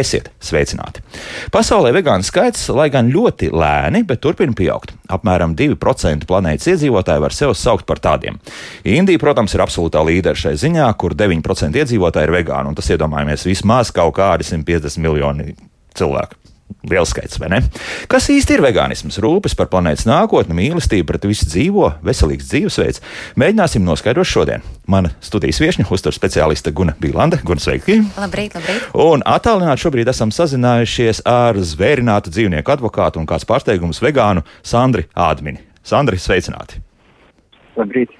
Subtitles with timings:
[0.00, 1.02] Esiet sveicināti!
[1.52, 4.94] Pasaulē vegānu skaits, lai gan ļoti lēni, bet turpina pieaugt.
[5.12, 8.38] Apmēram 2% planētas iedzīvotāji var sevi saukt par tādiem.
[8.88, 13.48] Indija, protams, ir absolūtā līdera šai ziņā, kur 9% iedzīvotāji ir vegāni, un tas iedomājamies
[13.50, 15.52] vismaz kaut kādi 150 miljoni
[15.98, 16.39] cilvēku.
[16.90, 17.60] Liels skaits, vai ne?
[18.10, 19.18] Kas īsti ir vegānisms?
[19.22, 23.02] Rūpes par planētas nākotni, mīlestība pret visu dzīvo, veselīgs dzīvesveids.
[23.40, 24.64] Mēģināsim noskaidrot šodien.
[24.90, 27.42] Mana studijas viesņa, uzturu speciāliste Guna Bīlande.
[27.46, 28.00] Guna, sveiki!
[28.16, 28.90] Labrīt, labrīt!
[28.96, 35.60] Un attālināti šobrīd esam sazinājušies ar zvērinātu dzīvnieku advokātu un kāds pārsteigums vegānu Sandri Ādmini.
[35.86, 36.82] Sandri, sveicināti!
[37.80, 38.12] Labrīt.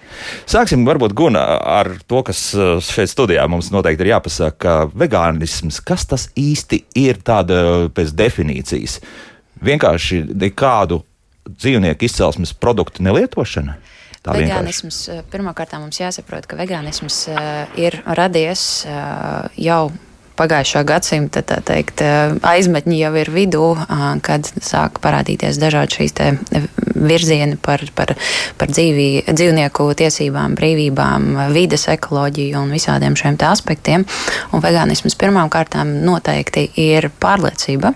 [0.48, 1.42] Sāksim varbūt guna
[1.78, 4.76] ar to, kas uh, šeit studijā mums noteikti ir jāpasaka.
[4.96, 8.98] Vegānisms, kas tas īsti ir tāda pēc definīcijas?
[9.64, 11.02] Vienkārši nekādu
[11.50, 13.78] dzīvnieku izcelsmes produktu nelietošana?
[14.20, 15.00] Tā Vegānisms.
[15.08, 18.86] Uh, pirmkārt mums jāsaprot, ka vegānisms uh, ir radies
[19.60, 19.82] jau
[20.40, 22.00] pagājušā gadsimta teikt,
[22.48, 23.64] aizmetņi jau ir vidū,
[24.24, 26.16] kad sāk parādīties dažādi šīs
[27.00, 28.14] virzieni par, par,
[28.60, 34.04] par dzīvī, dzīvnieku tiesībām, brīvībām, vides ekoloģiju un visādiem šiem aspektiem.
[34.54, 37.94] Un vegānisms pirmām kārtām noteikti ir pārliecība,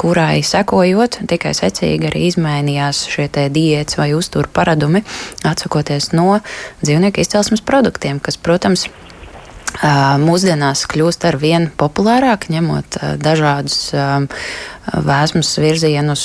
[0.00, 5.04] kurai sekojot, tikai secīgi arī izmainījās šie diētas vai uzturu paradumi,
[5.44, 6.40] atsakoties no
[6.82, 8.88] dzīvnieku izcelsmes produktiem, kas, protams,
[10.20, 13.92] mūsdienās kļūst ar vien populārāk, ņemot dažādus
[14.90, 16.24] vēsmas virzienus,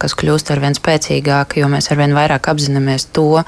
[0.00, 3.42] kas kļūst ar vien spēcīgāki, jo mēs ar vien vairāk apzināmies to,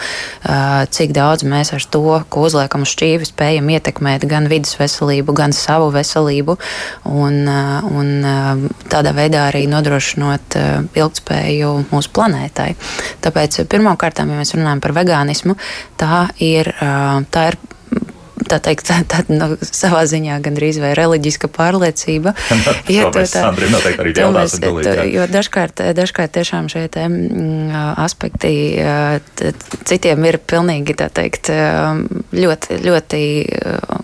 [0.95, 5.57] cik daudz mēs ar to, ko uzliekam uz šķīvi, spējam ietekmēt gan vidas veselību, gan
[5.57, 6.59] savu veselību,
[7.11, 8.15] un, un
[8.93, 10.59] tādā veidā arī nodrošinot
[10.95, 12.73] ilgspēju mūsu planētai.
[13.25, 15.59] Tāpēc pirmkārt, ja mēs runājam par vegānismu,
[16.01, 16.71] tā ir,
[17.35, 17.63] tā ir
[18.55, 22.35] tā teikt, tā, tā, nu, savā ziņā gandrīz vai reliģiska pārliecība.
[22.95, 23.51] ja to tā,
[23.99, 28.55] arī jautās, mēs, tā, jo dažkārt, dažkārt tiešām šie te, m, mm, aspekti
[29.39, 29.53] t,
[29.89, 31.51] citiem ir pilnīgi, tā teikt,
[32.35, 33.21] ļoti, ļoti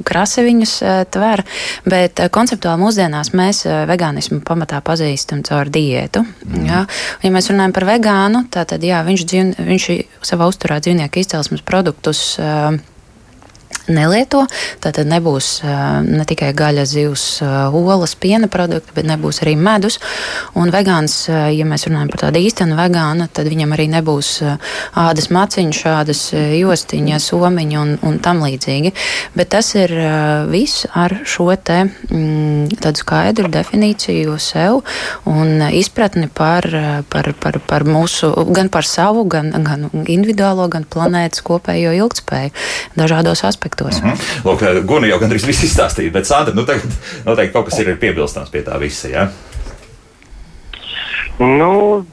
[0.07, 0.75] krasi viņus
[1.13, 1.45] tver,
[1.89, 6.25] bet konceptuāli mūsdienās mēs vegānismu pamatā pazīstam caur diētu.
[6.47, 6.67] Mm.
[6.67, 6.85] Ja?
[7.23, 9.91] ja mēs runājam par vegānu, tad jā, viņš, dzīv, viņš
[10.27, 12.79] savā uzturā dzīvnieku izcelsmes produktus uh,
[13.91, 14.45] nelieto.
[14.83, 15.61] Tātad nebūs
[16.07, 19.99] ne tikai gaļa, zivs, olas, piena produkti, bet nebūs arī medus.
[20.59, 24.33] Un vegāns, ja mēs runājam par tādu īstenu vegānu, tad viņam arī nebūs
[24.99, 26.23] ādas maciņu, šādas
[26.59, 28.95] jostiņa, somiņa un, un tam līdzīgi.
[29.37, 29.95] Bet tas ir
[30.51, 34.81] viss ar šo te mm, tādu skaidru definīciju sev
[35.29, 36.67] un izpratni par,
[37.11, 42.53] par, par, par mūsu, gan par savu, gan, gan individuālo, gan planētas kopējo ilgspēju
[42.99, 44.03] dažādos aspektos aspektos.
[44.03, 44.17] Mm -hmm.
[44.45, 46.91] Lūk, eh, Guna jau gandrīz viss izstāstīja, bet Sandra, nu tagad
[47.25, 49.09] noteikti kaut kas ir piebilstams pie tā visa.
[49.09, 49.29] Ja?
[51.39, 52.07] Nu,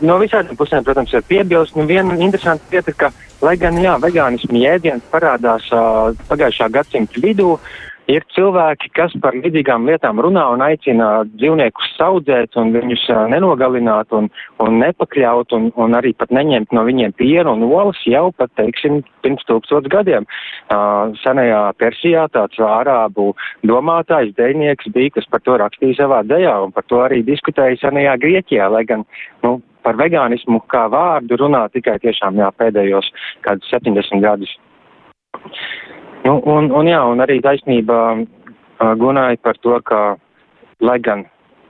[0.00, 1.76] no visādiem pusēm, protams, ir piebilst.
[1.76, 7.52] Nu, viena interesanta lieta, ka, lai gan jā, vegānismu jēdziens parādās uh, pagājušā gadsimta vidū,
[7.52, 7.60] uh,
[8.06, 13.02] Ir cilvēki, kas par līdzīgām lietām runā un aicina dzīvniekus saudzēt un viņus
[13.32, 14.28] nenogalināt un,
[14.62, 19.00] un nepakļaut un, un arī pat neņemt no viņiem pienu un olas jau pat, teiksim,
[19.26, 20.28] pirms tūkstots gadiem.
[20.70, 23.32] Uh, senajā Persijā tāds ārābu
[23.66, 28.14] domātājs, dejnieks bija, kas par to rakstīja savā dejā un par to arī diskutēja senajā
[28.22, 29.02] Grieķijā, lai gan,
[29.42, 33.10] nu, par vegānismu kā vārdu runā tikai tiešām jā, pēdējos
[33.46, 34.54] kādus 70 gadus.
[36.26, 40.16] Nu, un, un, jā, un arī taisnība uh, Gunāja par to, ka,
[40.82, 41.22] lai gan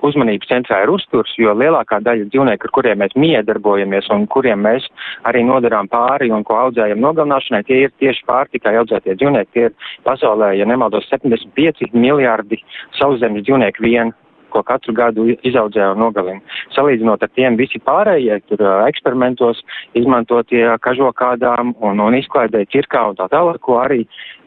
[0.07, 4.87] uzmanības centrā ir uzturs, jo lielākā daļa dzīvnieku, ar kuriem mēs miedarbojamies un kuriem mēs
[5.29, 9.53] arī nodarām pāri un ko audzējam nogalināšanai, tie ir tieši pārtikai audzētie dzīvnieki.
[9.53, 12.63] Tie ir pasaulē, ja nemaldos, 75 miljārdi
[13.01, 14.15] sauszemes dzīvnieku vien
[14.57, 16.41] ko katru gadu izaudzē un nogalina.
[16.77, 19.61] Salīdzinot ar tiem visi pārējie, tur eksperimentos
[19.99, 24.05] izmantotie kažokādām un, un izklaidē cirkā un tā tālāk, ko arī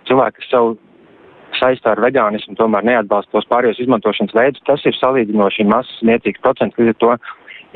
[0.10, 0.78] cilvēki, kas savu
[1.60, 6.78] saistā ar vegānismu, tomēr neatbalsta tos pārējos izmantošanas veidus, tas ir salīdzinoši mazs, niecīgs procents,
[6.80, 7.16] līdz ar to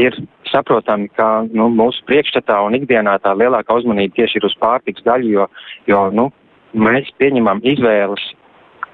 [0.03, 0.17] ir
[0.49, 5.33] saprotami, ka nu, mūsu priekšstatā un ikdienā tā lielākā uzmanība tieši ir uz pārtiks daļu,
[5.35, 5.49] jo,
[5.89, 6.29] jo nu,
[6.73, 8.23] mēs pieņemam izvēles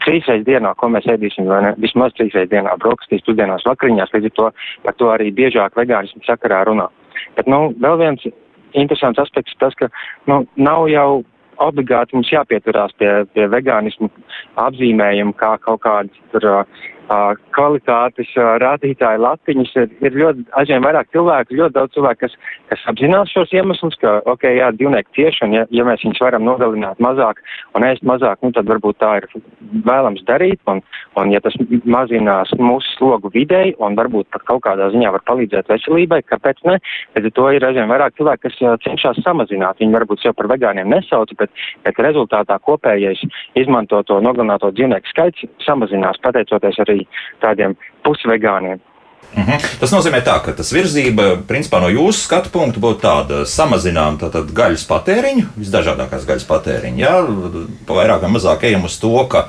[0.04, 1.74] trīsreiz dienā, ko mēs ēdīsim, vai ne?
[1.84, 4.48] Vismaz trīsreiz dienā, brokastīs, pusdienās, vakariņās, līdz ar to
[4.86, 6.88] par to arī biežāk vegānismu sakarā runā.
[7.36, 8.24] Bet, nu, vēl viens
[8.78, 9.90] interesants aspekts tas, ka,
[10.30, 11.10] nu, nav jau
[11.64, 14.10] obligāti mums jāpieturās pie, pie vegānismu
[14.60, 16.50] apzīmējuma kā kaut kāda tur,
[17.56, 19.72] kvalitātes rādītāju latiņas.
[20.06, 22.36] Ir, ļoti, aizvien vairāk cilvēku, ļoti daudz cilvēku, kas,
[22.70, 26.46] kas apzinās šos iemeslus, ka, ok, jā, dzīvnieki cieši, un ja, ja mēs viņus varam
[26.46, 27.42] nogalināt mazāk
[27.78, 29.28] un ēst mazāk, nu tad varbūt tā ir
[29.88, 30.84] vēlams darīt, un,
[31.20, 35.72] un ja tas mazinās mūsu slogu videi, un varbūt pat kaut kādā ziņā var palīdzēt
[35.72, 36.78] veselībai, kāpēc ne?
[37.16, 39.82] Tad to ir aizvien vairāk cilvēku, kas cenšas samazināt.
[39.82, 41.52] Viņi varbūt sev par vegāniem nesauc, bet,
[41.86, 43.22] bet rezultātā kopējais
[43.60, 46.99] izmantoto nogalināto dzīvnieku skaits samazinās, pateicoties arī
[47.44, 48.80] tādiem pusvegāniem.
[49.36, 49.80] Mm -hmm.
[49.80, 54.54] Tas nozīmē, tā, ka tas virzība, principā, no jūsu skatu punkta būtu tāda samazinām tātad,
[54.54, 56.98] gaļas patēriņu, visdažādākās gaļas patēriņu.
[56.98, 57.14] Jā,
[57.88, 59.48] vairāk vai mazāk ejam uz to, ka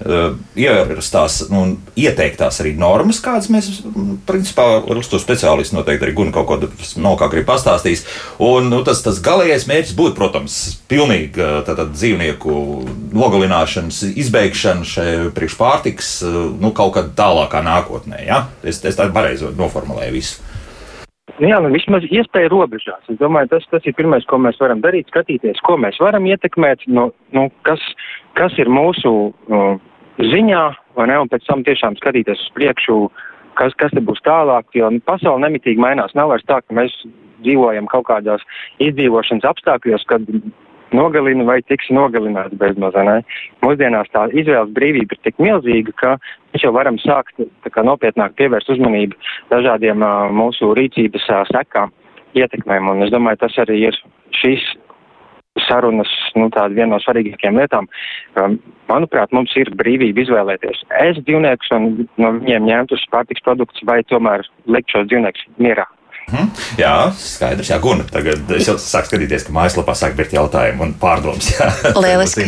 [0.00, 3.68] ierastās un nu, ieteiktās arī normas, kādas mēs,
[4.28, 6.58] principā, ar uzturu speciālistu noteikti arī guna kaut ko
[7.00, 8.06] nokāk arī pastāstīs.
[8.40, 10.56] Un nu, tas, tas galīgais mērķis būtu, protams,
[10.90, 12.54] pilnīga tātad, dzīvnieku
[13.12, 16.14] nogalināšanas, izbeigšana šai priekš pārtiks,
[16.60, 18.22] nu, kaut kad tālākā nākotnē.
[18.24, 18.46] Ja?
[18.64, 20.46] Es, es tā pareizi noformulēju visu.
[21.40, 23.04] Nu jā, nu vismaz iespēja robežās.
[23.08, 26.84] Es domāju, tas, tas ir pirmais, ko mēs varam darīt, skatīties, ko mēs varam ietekmēt,
[26.92, 27.06] nu,
[27.36, 27.80] nu, kas,
[28.36, 29.78] kas ir mūsu uh,
[30.20, 30.62] ziņā,
[30.98, 32.96] vai ne, un pēc tam tiešām skatīties uz priekšu,
[33.58, 36.14] kas, kas te būs tālāk, jo nu, pasaule nemitīgi mainās.
[36.18, 36.94] Nav vairs tā, ka mēs
[37.44, 38.44] dzīvojam kaut kādās
[38.84, 40.26] izdzīvošanas apstākļos, kad
[40.96, 43.04] nogalina vai tiks nogalināts bezmazā.
[43.64, 46.12] Mūsdienās tā izvēles brīvība ir tik milzīga, ka
[46.52, 47.40] mēs jau varam sākt
[47.70, 49.18] kā, nopietnāk pievērst uzmanību
[49.52, 51.94] dažādiem uh, mūsu rīcības uh, sekām,
[52.38, 52.90] ietekmēm.
[52.92, 54.00] Un es domāju, tas arī ir
[54.36, 54.66] šīs
[55.66, 57.88] sarunas, nu, tāda viena no svarīgākajām lietām.
[58.38, 58.58] Um,
[58.90, 61.88] manuprāt, mums ir brīvība izvēlēties ēst dzīvniekus un
[62.22, 65.88] no viņiem ņemt uz pārtiks produktus vai tomēr likt šos dzīvniekus mierā.
[66.30, 66.50] Hmm.
[66.78, 67.72] Jā, skaidrs.
[67.72, 68.04] Jā, Guna.
[68.06, 71.48] Tagad es jau sāku skatīties, ka mājaslapā sāk būt jautājumi un pārdomas.
[72.04, 72.46] Lieliski.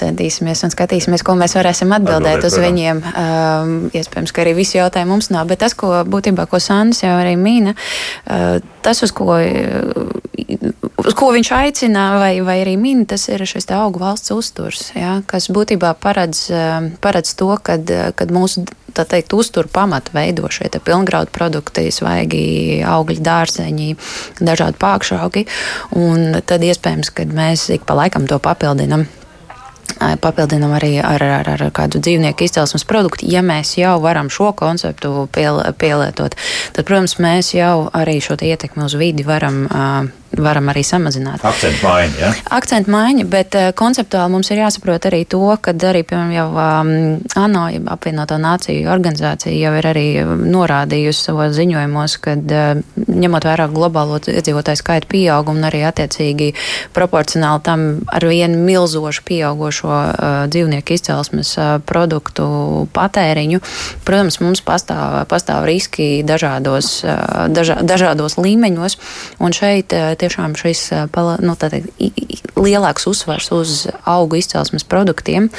[0.00, 2.70] Centīsimies un skatīsimies, ko mēs varēsim atbildēt, atbildēt uz protams.
[2.70, 3.02] viņiem.
[3.12, 7.12] Um, iespējams, ka arī visi jautājumi mums nav, bet tas, ko būtībā, ko Sandis jau
[7.18, 8.56] arī mīna, uh,
[8.86, 9.26] tas, uz ko,
[11.02, 15.18] uz ko viņš aicina vai, vai arī min, tas ir šis augu valsts uzturs, ja,
[15.26, 16.46] kas būtībā paredz,
[17.02, 18.66] paredz to, kad, kad mūsu
[18.96, 23.90] tā teikt, uzturu pamatu veido šie pilngraudu produkti, svaigi augļi, dārzeņi,
[24.40, 25.44] dažādi pākšaugi.
[26.00, 29.04] Un tad iespējams, ka mēs ik pa laikam to papildinam
[30.22, 33.28] papildinām arī ar, ar, ar kādu dzīvnieku izcelsmes produktu.
[33.30, 36.36] Ja mēs jau varam šo konceptu pielietot,
[36.76, 41.44] tad, protams, mēs jau arī šo ietekmi uz vidi varam uh, varam arī samazināt.
[41.46, 42.18] Akcentu maiņa.
[42.20, 42.30] Ja?
[42.56, 46.90] Akcentu maiņa, bet uh, konceptuāli mums ir jāsaprot arī to, ka arī, piemēram, jau um,
[47.38, 47.64] ANO,
[47.94, 54.82] apvienoto nāciju organizācija jau ir arī norādījusi savos ziņojumos, ka uh, ņemot vērā globālo iedzīvotāju
[54.82, 56.52] skaitu pieaugumu un arī attiecīgi
[56.96, 62.46] proporcionāli tam ar vienu milzošu pieaugošo uh, dzīvnieku izcelsmes uh, produktu
[62.96, 63.62] patēriņu,
[64.06, 68.98] protams, mums pastāv, pastāv riski dažādos, uh, dažā, dažādos līmeņos,
[69.40, 70.88] un šeit uh, tiešām šis
[71.44, 71.92] nu, teikt,
[72.56, 73.74] lielāks uzsvars uz
[74.08, 75.50] augu izcelsmes produktiem,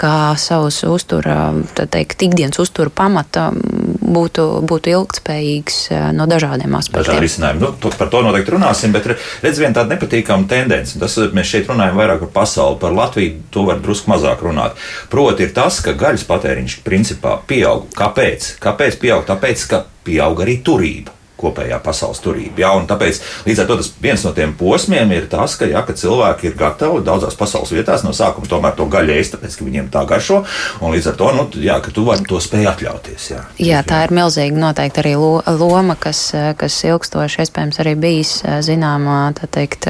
[0.00, 5.78] kā savus uztura, teikt, ikdienas uztura pamata būtu, būtu ilgtspējīgs
[6.16, 7.04] no dažādiem aspektiem.
[7.04, 7.62] Dažādi risinājumi.
[7.62, 9.08] Nu, to, par to noteikti runāsim, bet
[9.44, 10.98] redz vien tāda nepatīkama tendence.
[11.00, 14.80] Tas mēs šeit runājam vairāk par pasauli, par Latviju to var drusku mazāk runāt.
[15.12, 17.88] Proti ir tas, ka gaļas patēriņš principā pieaug.
[17.96, 18.56] Kāpēc?
[18.62, 19.24] Kāpēc pieaug?
[19.28, 22.64] Tāpēc, ka pieaug arī turība kopējā pasaules turība.
[22.64, 22.72] Ja?
[22.90, 26.58] Tāpēc līdz ar to viens no tiem posmiem ir tas, ka, ja, ka cilvēki ir
[26.60, 30.42] gatavi daudzās pasaules vietās no sākuma tomēr to gaļu ēst, tāpēc ka viņiem tā garšo,
[30.82, 33.28] līdz ar to nu, jā, tu vari to spēj atļauties.
[33.32, 36.22] Jā, jā tā ir milzīga noteikti arī loma, kas,
[36.60, 38.32] kas ilgstoši iespējams arī bijis
[38.66, 39.18] zināmā,
[39.50, 39.88] teikt,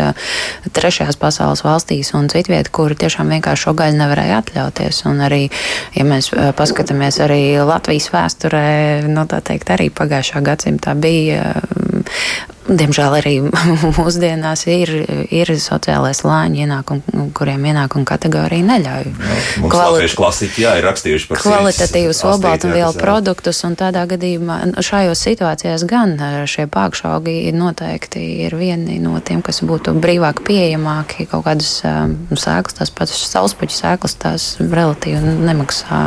[0.76, 5.02] trešajās pasaules valstīs un citviet, kur tiešām vienkārši šo gaļu nevarēja atļauties.
[5.11, 5.42] Un arī,
[5.97, 8.66] ja mēs paskatāmies arī Latvijas vēsturē,
[9.09, 12.04] nu, tā teikt, arī pagājušā gadsimtā bija um,
[12.71, 13.33] Diemžēl arī
[13.99, 14.93] mūsdienās ir,
[15.35, 19.09] ir sociālais lāņi ienākumi, kuriem ienākuma kategorija neļauj.
[19.11, 20.07] Jā, mums Kvali...
[20.21, 26.15] klasiķi jā, ir rakstījuši par kvalitatīvus olbaltumvielu produktus, un tādā gadījumā nu, šajos situācijās gan
[26.50, 31.27] šie pākšaugi noteikti ir vieni no tiem, kas būtu brīvāk pieejamāki.
[31.31, 36.05] Kaut kādas um, sēklas, tās pašas sauspuķu sēklas, tās relatīvi nemaksā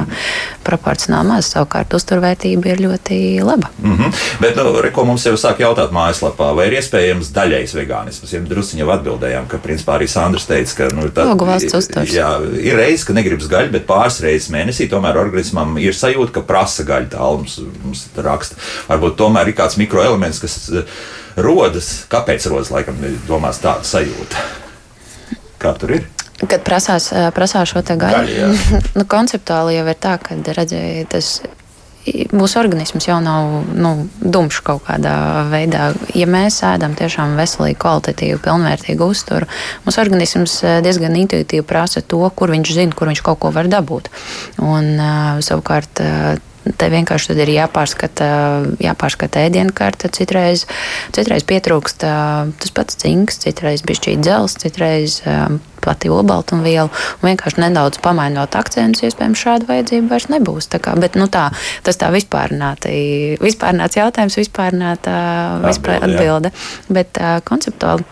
[0.63, 1.51] proporcionāli maz.
[1.51, 3.69] Savukārt uzturvērtība ir ļoti laba.
[3.83, 4.23] Mm -hmm.
[4.39, 6.52] Bet, nu, re, ko mums jau sāk jautāt mājaslapā?
[6.57, 8.33] Vai ir iespējams daļējs vegānisms?
[8.33, 11.25] Ja druskuļi jau atbildējām, ka principā arī Sandrs teica, ka nu, tā,
[12.09, 12.29] jā,
[12.61, 16.85] ir reizes, ka negribas gaļu, bet pāris reizes mēnesī tomēr organismam ir sajūta, ka prasa
[16.87, 17.11] gaļu.
[17.13, 18.59] Tā mums, mums raksta.
[18.89, 20.99] Varbūt tomēr ir kāds mikroelements, kas eh,
[21.41, 21.93] rodas.
[22.11, 24.45] Kāpēc rodas laikam domās tāda sajūta?
[25.63, 26.07] Kā tur ir?
[26.43, 28.53] Kad prasās, prasās šo te gaļu,
[28.97, 31.37] nu, konceptuāli jau ir tā, ka redzēja, tas
[32.35, 35.15] mūsu organisms jau nav nu, dumšs kaut kādā
[35.51, 35.91] veidā.
[36.17, 39.49] Ja mēs ēdam tiešām veselīgu, kvalitatīvu, pilnvērtīgu uzturu,
[39.85, 44.11] mūsu organisms diezgan intuitīvi prasa to, kur viņš zina, kur viņš kaut ko var dabūt.
[44.63, 44.95] Un,
[45.43, 46.03] savukārt,
[46.63, 48.27] Te vienkārši ir jāpārskata,
[48.83, 50.07] jāpārskata ēdienkarte.
[50.15, 50.63] Citreiz,
[51.15, 55.19] citreiz pietrūkst tas pats cinks, citreiz bija šī dzelzs, citreiz
[55.83, 56.87] pati olbaltumviela.
[57.23, 60.71] Vienkārši nedaudz pamainot akcentus, iespējams, šāda vajadzība vairs nebūs.
[60.71, 61.49] Tā kā, bet, nu, tā,
[61.83, 62.95] tas tā vispārnāti,
[63.43, 65.15] vispārnāts jautājums, vispārnāta
[65.67, 66.53] vispār atbilde.
[66.87, 68.07] Bet konceptuāli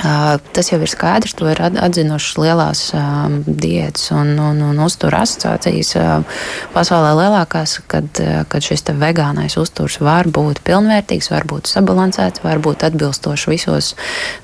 [0.00, 5.90] Tas jau ir skaidrs, to ir atzinušas lielās um, diētas un, un, un uztura asociācijas
[5.98, 6.38] uh,
[6.72, 12.86] pasaulē lielākās, kad, kad šis vegānais uzturs var būt pilnvērtīgs, var būt sabalansēts, var būt
[12.88, 13.90] atbilstošs visos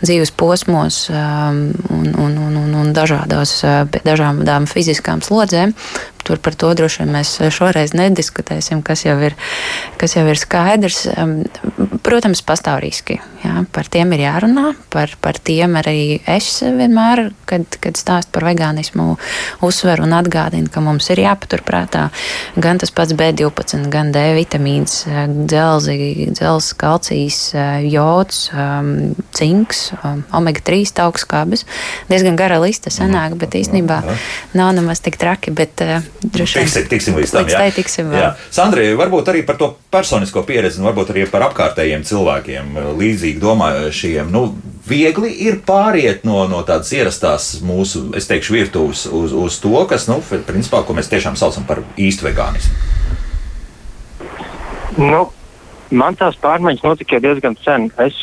[0.03, 1.62] dzīves posmos um,
[1.95, 3.62] un, un, un, un, un dažādās,
[4.05, 5.73] dažādām fiziskām slodzēm.
[6.26, 9.37] Tur par to droši vien mēs šoreiz nediskutēsim, kas jau ir,
[10.00, 11.04] kas jau ir skaidrs.
[12.06, 13.21] Protams, pastāv riski.
[13.45, 18.47] Jā, par tiem ir jārunā, par, par tiem arī es vienmēr, kad, kad stāstu par
[18.49, 19.14] vegānismu,
[19.66, 22.09] uzsveru un atgādinu, ka mums ir jāpaturprātā
[22.59, 25.04] gan tas pats B12, gan D vitamīns,
[25.47, 27.40] dzelzi, dzelzs, kalcijs,
[27.87, 28.42] jods,
[29.37, 29.87] cinks,
[30.35, 31.66] omega-3 augstskābes.
[32.11, 34.02] Diezgan gara lista sanāk, bet īstenībā
[34.56, 35.54] nav nemaz tik traki.
[35.56, 35.83] Bet,
[36.23, 37.46] tiksim, tiksim līdz tam.
[37.46, 37.66] Līdz jā.
[37.76, 38.30] Tiksim, jā.
[38.54, 44.30] Sandrija, varbūt arī par to personisko pieredzi, un varbūt arī par apkārtējiem cilvēkiem, līdzīgi domājošiem.
[44.32, 44.49] Nu,
[44.88, 50.08] viegli ir pāriet no, no tādas ierastās mūsu, es teikšu, virtuves uz, uz to, kas,
[50.11, 52.75] nu, principā, ko mēs tiešām saucam par īstu vegānismu.
[54.96, 55.26] Nu,
[55.90, 57.90] man tās pārmaiņas notika diezgan sen.
[58.00, 58.16] Es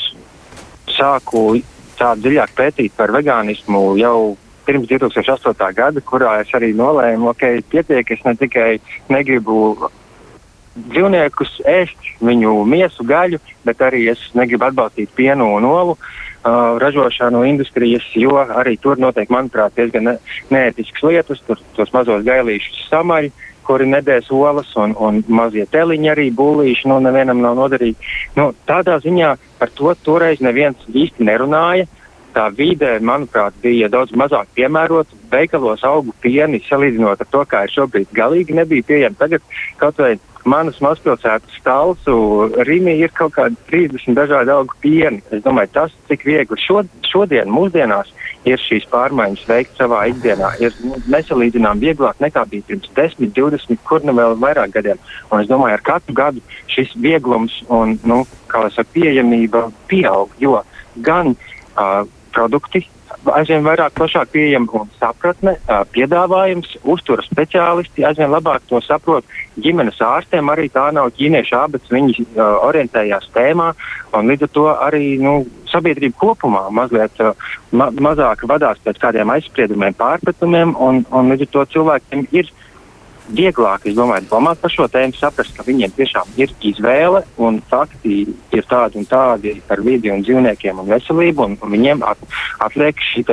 [0.93, 1.62] sāku
[2.00, 4.33] tā dziļāk pētīt par vegānismu jau
[4.65, 5.74] pirms 2008.
[5.75, 8.70] gada, kurā es arī nolēmu, ok, pietiek, es ne tikai
[9.12, 9.89] negribu
[10.74, 17.43] dzīvniekus ēst, viņu miesu, gaļu, bet arī es negribu atbalstīt pienu un olu uh, ražošanu
[17.46, 20.17] industrijas, jo arī tur notiek, manuprāt, diezgan ne
[20.53, 23.29] neētiskas lietas, tur tos mazos gailīšus samaļ,
[23.63, 28.10] kuri nedēs olas un, un mazie teliņi arī būlīši, nu nevienam nav noderīgi.
[28.36, 31.86] Nu, tādā ziņā par to toreiz neviens īsti nerunāja.
[31.86, 32.02] Uh,
[32.34, 35.22] tā vide, manuprāt, bija daudz mazāk piemērota.
[35.34, 39.20] Veikalos augu pieni, salīdzinot ar to, kā ir šobrīd, galīgi nebija pieejami.
[39.20, 39.46] Tagad
[39.82, 42.16] kaut vai manas mazpilsētas stalsu
[42.68, 45.24] Rīgā ir kaut kādi 30 dažādi augu pieni.
[45.32, 48.12] Es domāju, tas, cik viegli šod, šodien, mūsdienās,
[48.48, 53.80] ir šīs pārmaiņas veikt savā ikdienā, ir nu, nesalīdzinām vieglāk nekā bija pirms 10, 20,
[53.88, 55.00] kur nu vēl vairāk gadiem.
[55.32, 60.36] Un es domāju, ar katru gadu šis vieglums un, nu, kā jau saka, pieejamība pieaug,
[60.44, 60.60] jo
[61.06, 62.84] gan uh, produkti
[63.32, 65.56] aizvien vairāk plašāk pieejami un sapratne,
[65.96, 69.28] piedāvājums, uzturas speciālisti aizvien labāk to saprot.
[69.63, 73.72] Ģimenes ārstiem arī tā nav ķīniešu abets, viņi orientējās tēmā
[74.18, 75.36] un līdz ar to arī nu,
[75.72, 77.22] sabiedrība kopumā mazliet
[77.72, 82.52] ma mazāk vadās pēc kādiem aizspriedumiem, pārpratumiem un, un līdz ar to cilvēkiem ir
[83.32, 88.24] vieglāk, es domāju, domāt par šo tēmu, saprast, ka viņiem tiešām ir izvēle un fakti
[88.51, 92.24] ir tādi un tādi par vidi un dzīvniekiem un veselību, un, un viņiem at,
[92.63, 93.25] atliek šī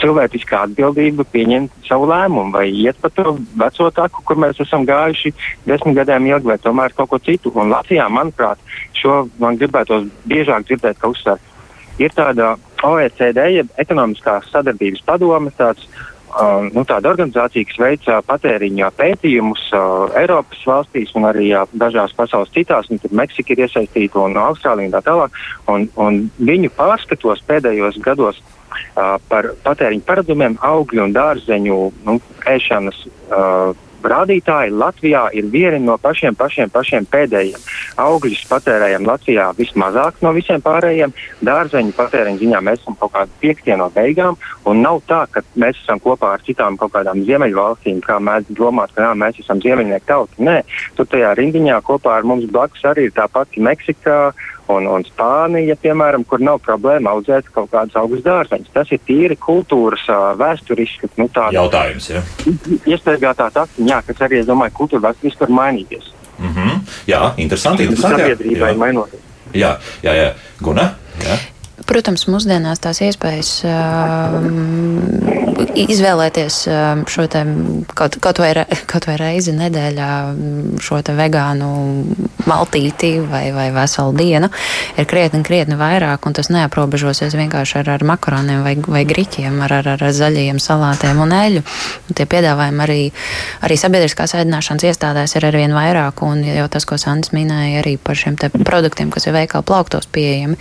[0.00, 5.34] cilvēciskā atbildība pieņemt savu lēmumu, vai iet pa to veco taku, kur mēs esam gājuši
[5.66, 7.52] desmit gadiem ilgi, vai tomēr kaut ko citu.
[7.54, 8.62] Un Latvijā, manuprāt,
[8.96, 11.42] šo man gribētos biežāk dzirdēt, ka uzsver.
[12.00, 12.54] Ir tāda
[12.86, 16.19] OECD, jeb ekonomiskās sadarbības padome, tāds Uh,
[16.74, 22.14] nu, tāda organizācija, kas veic uh, patēriņa pētījumus uh, Eiropas valstīs un arī uh, dažās
[22.16, 25.36] pasaules citās, un tur Meksika ir iesaistīta un Austrālija un tā tālāk.
[25.72, 32.18] Un, un viņu pārskatos pēdējos gados uh, par patēriņa paradumiem augļu un dārzeņu nu,
[32.54, 33.06] ēšanas.
[33.30, 33.72] Uh,
[34.06, 37.64] rādītāji Latvijā ir vieni no pašiem, pašiem, pašiem pēdējiem.
[38.00, 41.14] Augļus patērējam Latvijā vismazāk no visiem pārējiem.
[41.46, 44.38] Dārzeņu patēriņa ziņā mēs esam kaut kādi piektie no beigām.
[44.70, 48.94] Un nav tā, ka mēs esam kopā ar citām kaut kādām ziemeļvalstīm, kā mēs domājam,
[48.94, 50.40] ka jā, mēs esam ziemeļnieku tauta.
[50.50, 50.60] Nē,
[50.96, 54.32] tur tajā rindiņā kopā ar mums blakus arī ir tā pati Meksika
[54.76, 58.72] un, un Spānija, piemēram, kur nav problēma audzēt kaut kādus augus dārzeņus.
[58.74, 60.06] Tas ir tīri kultūras,
[60.40, 62.10] vēsturisks nu, jautājums.
[62.10, 62.22] Ja?
[62.86, 66.12] Iespējams, atziņā, kas arī, es domāju, kultūra vēsturiski var mainīties.
[66.40, 66.80] Mm -hmm.
[67.06, 67.84] Jā, interesanti.
[67.84, 69.20] interesanti Sabiedrībai mainoties.
[69.52, 70.30] Jā, jā, jā.
[70.62, 70.94] Guna?
[71.24, 71.38] Jā.
[71.90, 74.36] Protams, mūsdienās tās iespējas uh,
[75.74, 76.58] izvēlēties
[77.10, 77.42] šo te
[77.98, 78.52] kaut, kaut, vai,
[78.90, 80.10] kaut vai reizi nedēļā
[80.82, 81.70] šo te vegānu
[82.48, 84.50] maltīti vai, vai veselu dienu
[84.98, 89.76] ir krietni, krietni vairāk, un tas neaprobežosies vienkārši ar, ar makaroniem vai, vai griķiem, ar,
[89.80, 91.64] ar, ar zaļajiem salātiem un eļu.
[92.08, 93.00] Un tie piedāvājumi arī,
[93.66, 98.18] arī sabiedriskās ēdināšanas iestādēs ir arvien vairāk, un jau tas, ko Sandis minēja arī par
[98.18, 100.58] šiem produktiem, kas ir veikala plauktos pieejami,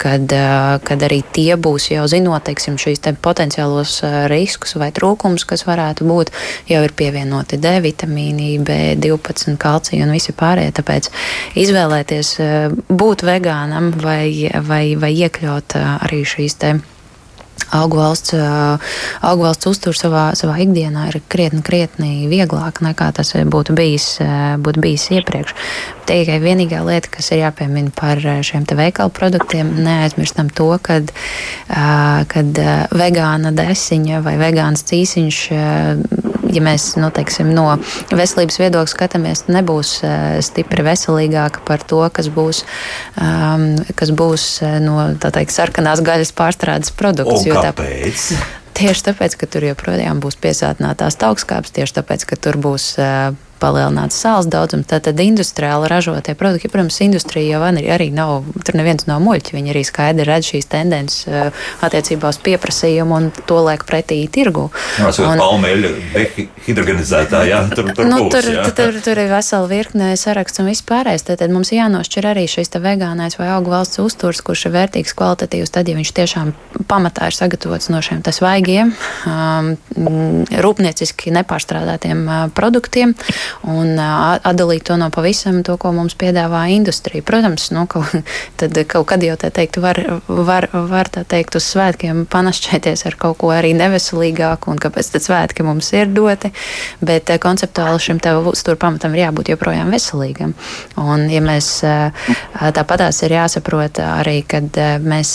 [0.00, 3.98] kad uh, kad arī tie būs jau zinot, teiksim, šīs te potenciālos
[4.32, 6.32] riskus vai trūkumus, kas varētu būt,
[6.70, 10.76] jau ir pievienoti D vitamīni, B12, kalcija un visi pārējie.
[10.78, 11.10] Tāpēc
[11.64, 12.34] izvēlēties
[12.88, 16.76] būt vegānam vai, vai, vai iekļaut arī šīs te
[17.72, 18.34] augu valsts,
[19.24, 24.06] augu valsts uztur savā, savā ikdienā ir krietni, krietni vieglāk nekā tas būtu bijis,
[24.62, 25.54] būtu bijis iepriekš.
[26.08, 31.12] Tikai vienīgā lieta, kas ir jāpiemina par šiem veikalu produktiem, neaizmirstam to, kad
[33.02, 35.40] vegāna desiņa vai vegāns cīsiņš
[36.52, 37.66] ja mēs nu, teiksim, no
[38.12, 42.64] veselības viedokļa skatāmies, nebūs uh, stipri veselīgāka par to, kas būs,
[43.20, 47.46] um, kas būs uh, no teikt, sarkanās gaļas pārstrādes produkts.
[47.48, 48.26] Kāpēc?
[48.32, 48.50] Tā,
[48.82, 53.32] tieši tāpēc, ka tur joprojām būs piesātinātās augstskāpes, tieši tāpēc, ka tur būs uh,
[53.62, 54.88] palielināts sāls daudzums.
[54.90, 59.56] Tātad industriāli ražotie produkti, protams, industrija jau arī nav, tur neviens nav muļķi.
[59.56, 64.68] Viņi arī skaidri redz šīs tendences uh, attiecībā uz pieprasījumu un to liek pretī tirgu.
[64.98, 65.92] Tas ir palmeļa
[66.66, 68.66] hidrogenizētā, jā, tur, tur, nu, būs, tur, jā.
[68.76, 71.26] tur, tur ir vesela virkne saraksts un viss pārējais.
[71.30, 75.90] Tad mums jānošķir arī šis vegānais vai augu valsts uzturs, kurš ir vērtīgs, kvalitatīvs, tad,
[75.90, 76.52] ja viņš tiešām
[76.90, 78.92] pamatā ir sagatavots no šiem svaigiem,
[79.28, 79.72] um,
[80.64, 83.14] rūpnieciski nepārstrādātiem uh, produktiem
[83.68, 87.24] un atdalīt to no pavisam to, ko mums piedāvā industrija.
[87.26, 88.12] Protams, nu, kaut,
[88.60, 93.18] tad kaut kad jau tā teikt, var, var, var tā teikt uz svētkiem panašķēties ar
[93.20, 96.52] kaut ko arī neveselīgāku, un kāpēc tad svētki mums ir doti,
[97.04, 100.54] bet konceptuāli šim tev uztur pamatam ir jābūt joprojām veselīgam.
[101.00, 101.70] Un, ja mēs
[102.76, 105.34] tāpatās ir jāsaprot arī, kad mēs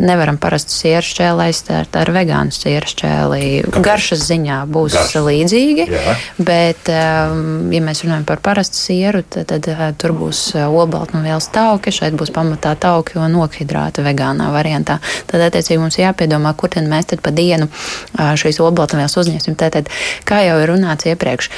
[0.00, 3.42] nevaram parastu sieru šķēli aizstāt ar vegānu sieru šķēli.
[3.84, 5.16] Garšas ziņā būs Garš.
[5.28, 6.16] līdzīgi, Jā.
[6.38, 7.43] bet um,
[7.74, 12.16] ja mēs runājam par parastu sieru, tad, tad uh, tur būs uh, olbaltumvielas tauki, šeit
[12.18, 14.98] būs pamatā tauki un okhidrāta vegānā variantā.
[15.30, 19.58] Tad, attiecīgi, mums jāpiedomā, kur tad mēs tad pa dienu uh, šīs olbaltumvielas uzņemsim.
[19.60, 19.90] Tātad,
[20.28, 21.50] kā jau ir runāts iepriekš,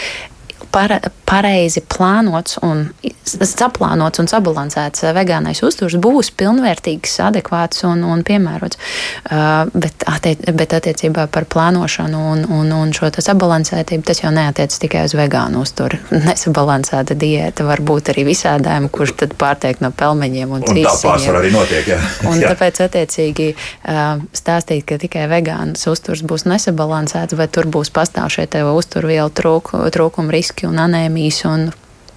[1.26, 2.86] pareizi plānots un
[3.26, 8.78] saplānots un sabalansēts eh, vegānais uzturs būs pilnvērtīgs, adekvāts un, un piemērots.
[9.26, 14.76] Uh, bet, attiec, bet attiecībā par plānošanu un, un, un šo sabalansētību tas jau neatiec
[14.84, 15.98] tikai uz vegānu uzturu.
[16.28, 20.86] Nesabalansēta diēta var būt arī visādājuma, kurš tad pārtiek no pelmeņiem un cīsiņiem.
[20.86, 21.98] Tā pārsvarā arī notiek, jā.
[22.30, 22.52] Un jā.
[22.52, 28.46] tāpēc attiecīgi uh, stāstīt, ka tikai vegāns uzturs būs nesabalansēts, vai tur būs pastāv šie
[28.46, 31.68] uzturvielu trūk, trūkuma riski un anēmijas un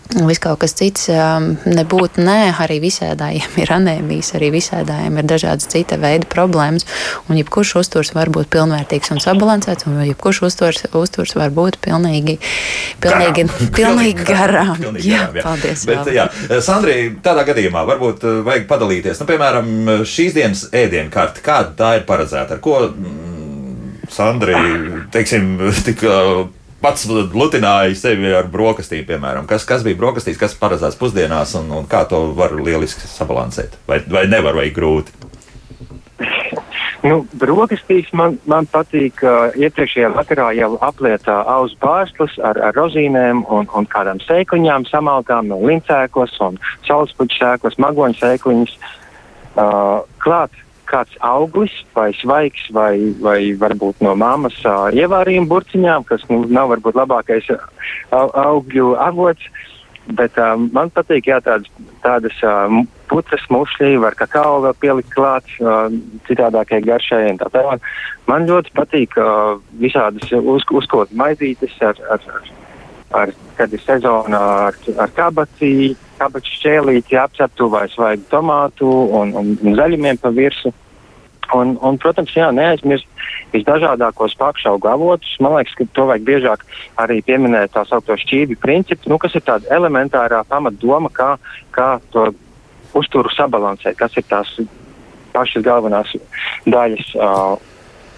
[0.10, 5.70] Viss kaut kas cits um, nebūtu, nē, arī visādājiem ir anēmijas, arī visādājiem ir dažādas
[5.70, 6.88] cita veida problēmas.
[7.30, 12.40] Un jebkurš uzturs var būt pilnvērtīgs un sabalansēts, un jebkurš uzturs, uzturs var būt pilnīgi,
[13.06, 13.70] pilnīgi, garām.
[13.78, 14.74] pilnīgi garām.
[14.82, 15.46] Pilnīgi jā, garām jā.
[15.46, 15.86] Paldies.
[15.92, 16.26] Bet, jā.
[16.66, 19.22] Sandrī, tādā gadījumā varbūt uh, vajag padalīties.
[19.22, 19.74] Nu, piemēram,
[20.10, 22.58] šīs dienas ēdienkarte, kāda tā ir paredzēta?
[22.58, 24.58] Ar ko mm, Sandrī,
[25.14, 25.54] teiksim,
[25.86, 26.10] tik
[26.82, 29.48] pats lutināja sevi ar brokastīm, piemēram.
[29.50, 33.80] Kas, kas bija brokastīs, kas paredzēts pusdienās, un, un kā to var lieliski sabalansēt?
[33.90, 35.16] Vai, vai nevar, vai grūti?
[37.00, 39.22] Nu, brokastīs man, man patīk.
[39.24, 45.48] Uh, iepriekšējā vakarā jau aplietā auzu bārstus ar, ar rozīnēm un, un kādām sēkliņām samaltām
[45.48, 48.76] no lincēkos un saulespuķu sēkos, magoņu sēkliņas.
[49.56, 50.60] Uh, klāt
[50.90, 56.74] kāds auglis vai svaigs vai, vai varbūt no mammas uh, ievārījuma burciņām, kas nu, nav
[56.74, 57.68] varbūt labākais uh,
[58.12, 59.52] augļu avots.
[60.18, 61.70] Bet uh, man patīk, jā, tādas,
[62.02, 62.80] tādas uh,
[63.12, 65.92] putas mušļi, var kakao vēl pielikt klāt, uh,
[66.26, 67.86] citādākai garšai un tā tālāk.
[68.30, 72.50] Man ļoti patīk uh, visādas uz, uzkot maizītes ar, ar, ar,
[73.22, 79.56] ar, kad ir sezona ar, ar kabacī, kabaču šķēlīti apceptu vai svaigu tomātu un, un,
[79.64, 80.74] un zaļumiem pa virsu.
[81.56, 83.08] Un, un, protams, jā, neaizmirst
[83.54, 85.32] visdažādākos pakšaugu avotus.
[85.42, 86.66] Man liekas, ka to vajag biežāk
[87.02, 91.32] arī pieminēt tā saucamo šķīvi principu, nu, kas ir tāda elementārā pamatdoma, kā,
[91.74, 92.28] kā to
[92.94, 94.54] uzturu sabalansēt, kas ir tās
[95.34, 96.14] pašas galvenās
[96.70, 97.16] daļas.
[97.18, 97.58] Uh,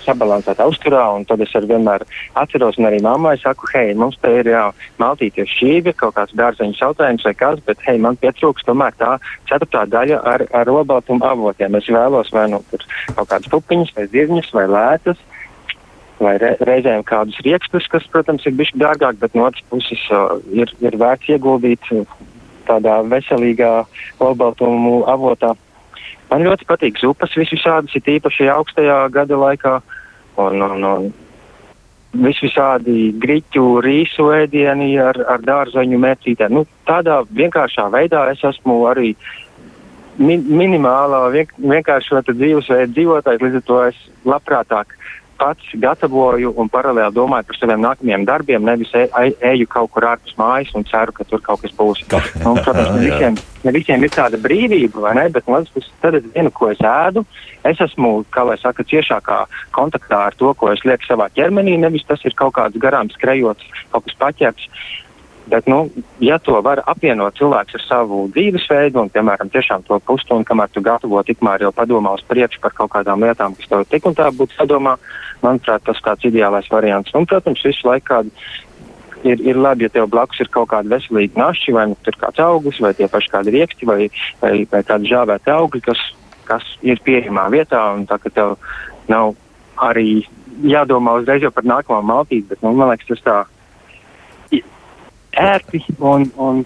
[0.06, 2.06] sabalansētā uzturā, un tad es vienmēr
[2.40, 4.64] atceros, un arī mammai saku, hei, mums te ir jā,
[5.02, 9.18] maltīties šķīvi, kaut kāds dārzeņu sautējums vai kas, bet hei, man pietrūks tomēr tā
[9.50, 11.76] ceturtā daļa ar, ar olbaltumu avotiem.
[11.80, 12.86] Es vēlos vai nu tur
[13.16, 15.22] kaut kādas pupiņas, vai zirņas, vai lētas,
[16.22, 20.38] vai re, reizēm kādus riekstus, kas, protams, ir bišķi dārgāk, bet no otras puses uh,
[20.54, 21.92] ir, ir vērts ieguldīt
[22.68, 23.74] tādā veselīgā
[24.22, 25.56] olbaltumu avotā.
[26.32, 29.82] Man ļoti patīk zupas visvisādas, ir īpaši augstajā gada laikā.
[30.40, 31.10] Un, un, un
[32.12, 36.56] visvisādi griķu, rīsu ēdieni ar, ar dārzeņu mērcītēm.
[36.56, 39.14] Nu, tādā vienkāršā veidā es esmu arī
[40.20, 44.96] min, minimālā, vien, vienkāršota dzīvesveida dzīvotājs, līdz ar to es labprātāk
[45.42, 50.06] pats gatavoju un paralēli domāju par saviem nākamajiem darbiem, nevis e, e, eju kaut kur
[50.12, 52.04] ārpus mājas un ceru, ka tur kaut kas būs.
[52.14, 55.28] Un, protams, ne visiem, ne visiem ir tāda brīvība, vai ne?
[55.34, 57.26] Bet otras puses, tad es zinu, ko es ēdu.
[57.68, 59.44] Es esmu, kā lai saka, ciešākā
[59.76, 63.66] kontaktā ar to, ko es lieku savā ķermenī, nevis tas ir kaut kāds garām skrejots,
[63.94, 64.70] kaut kas paķerts.
[65.50, 65.90] Bet, nu,
[66.22, 70.84] ja to var apvienot cilvēks ar savu dzīvesveidu un, piemēram, tiešām to pusstundu, kamēr tu
[70.86, 74.30] gatavo, tikmēr jau padomā uz priekšu par kaut kādām lietām, kas tev tik un tā
[74.38, 74.96] būtu jādomā,
[75.42, 77.12] manuprāt, tas kāds ideālais variants.
[77.18, 78.32] Un, protams, visu laiku kādu
[79.24, 82.42] ir, ir labi, ja tev blakus ir kaut kāda veselīga našķi, vai nu, tur kāds
[82.44, 84.02] auglis, vai tie paši kādi rieksti, vai,
[84.44, 86.04] vai, vai kādi žāvēti augļi, kas,
[86.50, 88.56] kas ir pieejamā vietā, un tā, ka tev
[89.12, 89.34] nav
[89.82, 90.22] arī
[90.68, 93.38] jādomā uzreiz jau par nākamo maltīti, bet, nu, man liekas, tas tā
[95.38, 96.66] ērti un, un,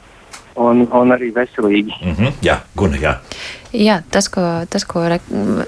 [0.55, 1.93] un, un arī veselīgi.
[2.01, 2.31] Mm -hmm.
[2.41, 3.15] Jā, Guna, jā.
[3.75, 5.19] Jā, tas, ko, tas, ko re,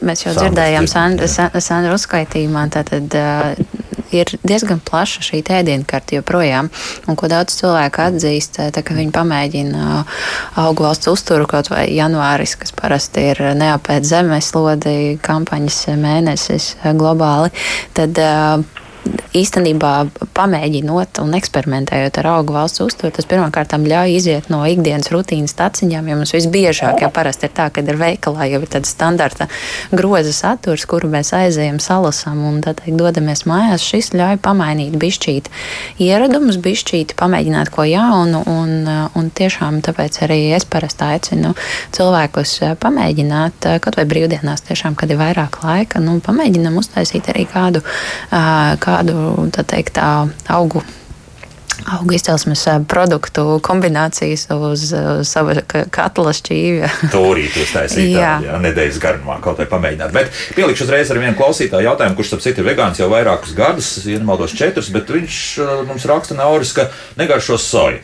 [0.02, 1.28] mēs jau Sandra dzirdējām Sandra,
[1.60, 3.66] Sandra uzskaitījumā, tātad uh,
[4.16, 6.70] ir diezgan plaša šī ēdienkarte joprojām,
[7.08, 10.04] un ko daudz cilvēku atzīst, tā, ka viņi pamēģina
[10.64, 17.52] augu valsts uzturu kaut vai janvāris, kas parasti ir neapēc zemeslodi kampaņas mēnesis globāli,
[17.94, 18.64] tad uh,
[19.38, 19.92] īstenībā
[20.38, 26.10] pamēģinot un eksperimentējot ar augu valsts uzturu, tas pirmkārt ļauj iziet no ikdienas rutīnas taciņām,
[26.10, 29.48] jo mums visbiežāk, ja parasti ir tā, ka ir veikalā jau ir tāda standarta
[29.92, 33.86] groza saturs, kuru mēs aizējam, salasam un tad teikt, dodamies mājās.
[33.88, 35.50] Šis ļauj pamainīt bišķīt
[36.04, 38.76] ieradumus, bišķīt pamēģināt ko jaunu un,
[39.18, 41.54] un tiešām tāpēc arī es parasti aicinu
[41.96, 47.84] cilvēkus pamēģināt, kaut vai brīvdienās tiešām, kad ir vairāk laika, nu, pamēģinam uztaisīt arī kādu,
[48.32, 50.02] kādu kādu teikt,
[50.50, 50.84] augu
[51.86, 55.56] augu izcelsmes produktu kombinācijas uz, uz sava
[55.94, 56.90] katla šķīvja.
[57.14, 58.34] Tūrīt uztaisīt jā.
[58.42, 60.14] Tā, jā, nedēļas garumā kaut vai pamēģināt.
[60.16, 63.94] Bet pielikšu uzreiz ar vienu klausītāju jautājumu, kurš, ap citu, ir vegāns jau vairākus gadus,
[64.10, 65.42] ja nemaldos četrus, bet viņš
[65.88, 68.04] mums raksta Nauris, ka negaršo soju.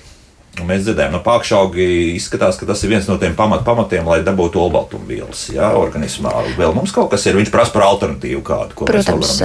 [0.62, 4.06] Un mēs dzirdējām, no nu, pākšaugi izskatās, ka tas ir viens no tiem pamat, pamatiem,
[4.06, 6.30] lai dabūtu olbaltumvielas jā, organismā.
[6.60, 8.86] Vēl mums kaut kas ir, viņš prasa par alternatīvu kādu.
[8.86, 9.40] Protams,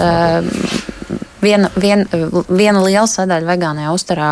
[1.42, 2.02] Viena, vien,
[2.50, 4.28] viena liela sadaļa vegānajā uzturā,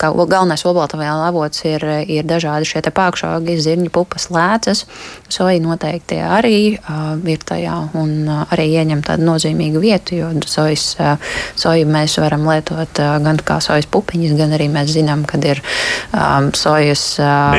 [0.00, 4.84] kā galvenais olbaltumviela avots ir, ir dažādi šie pākšaugi, zirņu pupas, lēcas.
[5.30, 10.88] Soja noteikti arī uh, ir tajā un uh, arī ieņem tādu nozīmīgu vietu, jo sojas,
[10.98, 15.44] uh, soju mēs varam lietot uh, gan kā sojas pupiņas, gan arī mēs zinām, kad
[15.46, 15.62] ir
[16.10, 17.54] um, sojas uh,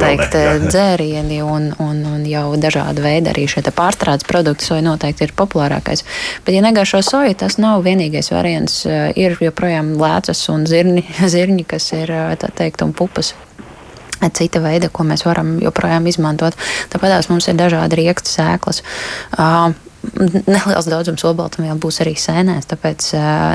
[0.00, 4.66] teikt, dzērieni un, un, un jau dažādi veidi arī šie pārstrādes produkti.
[4.66, 6.02] Soja noteikti ir populārākais.
[6.44, 11.04] Bet, ja negaišo soju, tas nav vienīgi vienīgais variants eh, ir joprojām lēcas un zirni,
[11.34, 13.34] zirņi, kas ir eh, tā teikt, un pupas
[14.36, 16.56] cita veida, ko mēs varam joprojām izmantot.
[16.92, 18.82] Tāpēc mums ir dažādi rieksti sēklas.
[19.32, 23.10] Uh, neliels daudzums olbaltumvielu būs arī sēnēs, tāpēc,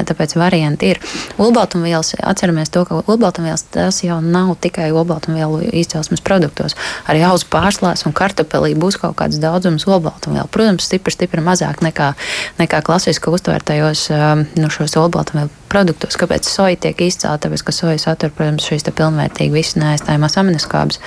[0.10, 1.02] tāpēc varianti ir.
[1.42, 6.78] Olbaltumvielas, atceramies to, ka olbaltumvielas tas jau nav tikai olbaltumvielu izcelsmes produktos.
[7.10, 10.50] Arī auzu pārslās un kartupelī būs kaut kāds daudzums olbaltumvielu.
[10.54, 12.14] Protams, stipri, stipri mazāk nekā,
[12.62, 14.08] nekā klasiski uztvērtajos
[14.56, 16.16] nu, šos olbaltumvielu produktos.
[16.20, 17.48] Kāpēc soja tiek izcelta?
[17.48, 21.02] Tāpēc, ka soja satur, protams, šīs pilnvērtīgi visas neaizstājumās aminoskābes,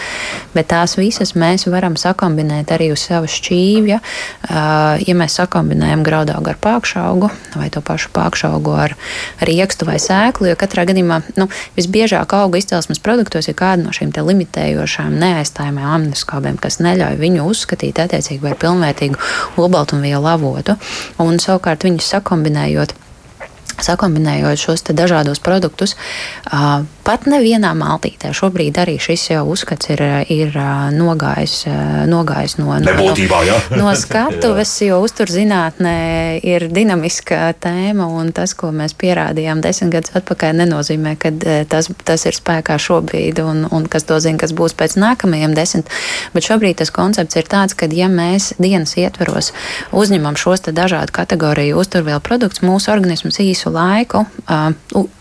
[0.54, 4.00] bet tās visas mēs varam sakombinēt arī uz sava šķīvja.
[5.06, 8.94] Ja mēs sakombinējam graudaugu ar pākšaugu vai to pašu pākšaugu ar
[9.44, 14.12] riekstu vai sēklu, jo katrā gadījumā nu, visbiežāk auga izcelsmes produktos ir kāda no šīm
[14.18, 19.20] limitējošām neaizstājumām aminoskābēm, kas neļauj viņu uzskatīt attiecīgi par pilnvērtīgu
[19.62, 20.78] olbaltumvielu avotu.
[21.22, 22.94] Un savukārt viņus sakombinējot
[23.84, 25.96] sakombinējot šos dažādos produktus.
[27.08, 30.56] Pat nevienā maltītē šobrīd arī šis uzskats ir, ir
[30.94, 31.62] nogājis,
[32.10, 33.56] nogājis no, no, Nebūtībā, ja?
[33.78, 35.94] no skatuves, jo uzturzinātnē
[36.44, 41.32] ir dinamiska tēma, un tas, ko mēs pierādījām desmit gadus atpakaļ, nenozīmē, ka
[41.70, 45.88] tas, tas ir spēkā šobrīd, un, un kas to zina, kas būs pēc nākamajiem desmit.
[46.34, 49.52] Bet šobrīd tas koncepts ir tāds, ka ja mēs dienas ietveros
[49.96, 54.26] uzņemam šos dažādu kategoriju uzturvielu produktus, mūsu organisms īsu visu laiku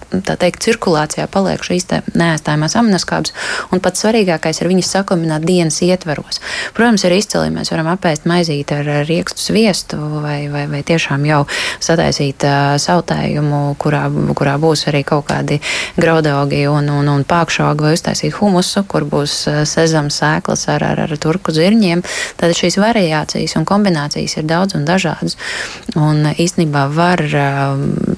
[0.07, 3.33] tā teikt, cirkulācijā paliek šīs neaizstājamās aminoskābes,
[3.75, 6.39] un pats svarīgākais ir viņas sakombinēt dienas ietveros.
[6.77, 11.41] Protams, ir izcili, mēs varam apēst maizīti ar riekstu sviestu vai, vai, vai tiešām jau
[11.83, 14.05] sataisīt uh, sautējumu, kurā,
[14.37, 15.59] kurā būs arī kaut kādi
[15.99, 21.03] graudaugi un, un, un pākšaugi vai uztaisīt humusu, kur būs uh, sezams sēklas ar, ar,
[21.07, 22.05] ar turku zirņiem.
[22.39, 25.35] Tad šīs variācijas un kombinācijas ir daudz un dažādas.
[25.99, 28.16] Un īstenībā var uh,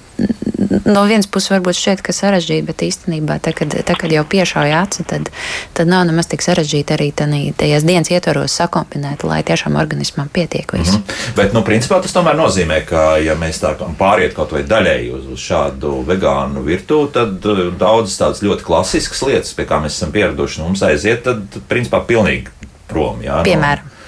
[0.69, 4.83] no vienas puses varbūt šķiet, ka sarežģīti, bet īstenībā, tā, kad, tā, kad jau piešauja
[4.85, 5.31] aci, tad,
[5.77, 10.95] tad nav nemaz tik sarežģīti arī tajās dienas ietvaros sakombinēt, lai tiešām organismam pietiek viss.
[10.95, 11.35] Mm -hmm.
[11.35, 15.25] Bet, nu, principā tas tomēr nozīmē, ka, ja mēs tā pāriet kaut vai daļēji uz,
[15.33, 20.11] uz šādu vegānu virtuvi, tad uh, daudzas tādas ļoti klasiskas lietas, pie kā mēs esam
[20.11, 22.47] pieraduši, nu, mums aiziet, tad, principā, pilnīgi
[22.87, 23.21] prom.
[23.23, 23.85] Jā, Piemēram.
[23.85, 23.98] No,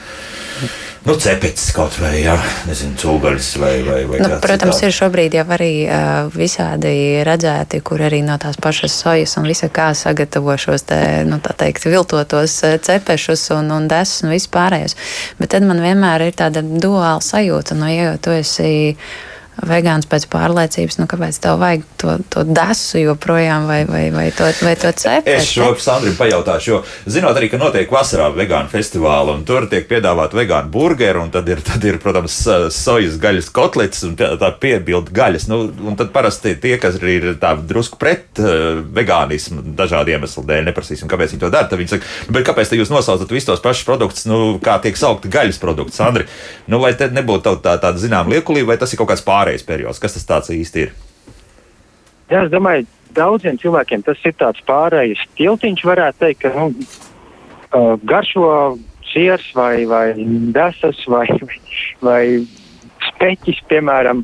[1.02, 2.36] Nu, cepets kaut vai, jā,
[2.70, 4.92] nezinu, cūgaļas vai, vai, vai nu, Protams, citādi.
[4.92, 6.92] ir šobrīd jau arī uh, visādi
[7.26, 11.56] redzēti, kur arī no tās pašas sojas un visa kā sagatavo šos te, nu, tā
[11.58, 14.98] teikt, viltotos cepešus un, un desus un vispārējos.
[15.42, 18.72] Bet tad man vienmēr ir tāda duāla sajūta, no, ja jau tu esi
[19.68, 24.48] vegāns pēc pārliecības, nu, kāpēc tev vajag to, to desu joprojām vai, vai, vai to,
[24.66, 25.38] vai to cepuri?
[25.38, 29.88] Es šo Sandrim pajautāšu, jo zinot arī, ka notiek vasarā vegānu festivāli un tur tiek
[29.90, 32.38] piedāvāt vegānu burgeru un tad ir, tad ir protams,
[32.76, 35.48] sojas gaļas kotlets un tā, tā piebilda gaļas.
[35.52, 40.66] Nu, un tad parasti tie, kas ir tā drusku pret uh, vegānismu dažādu iemeslu dēļ,
[40.70, 43.88] neprasīsim, kāpēc viņi to dara, tad viņi saka, bet kāpēc jūs nosaucat visus tos pašus
[43.88, 46.28] produktus, nu, kā tiek saukti gaļas produkti, Sandri?
[46.72, 49.51] Nu, vai te nebūtu tā, tā, tāda zinām liekulība, vai tas ir kaut kāds pārējais?
[49.52, 50.00] Pārējais periods?
[50.00, 50.92] Kas tas īsti ir?
[52.32, 56.72] Jā, es domāju, daudziem cilvēkiem tas ir tāds pārējais tiltiņš, varētu teikt, ka nu,
[57.76, 58.78] uh, garšo
[59.12, 60.14] siers vai, vai
[60.56, 61.28] desas vai,
[62.08, 62.46] vai,
[63.12, 64.24] speķis, piemēram.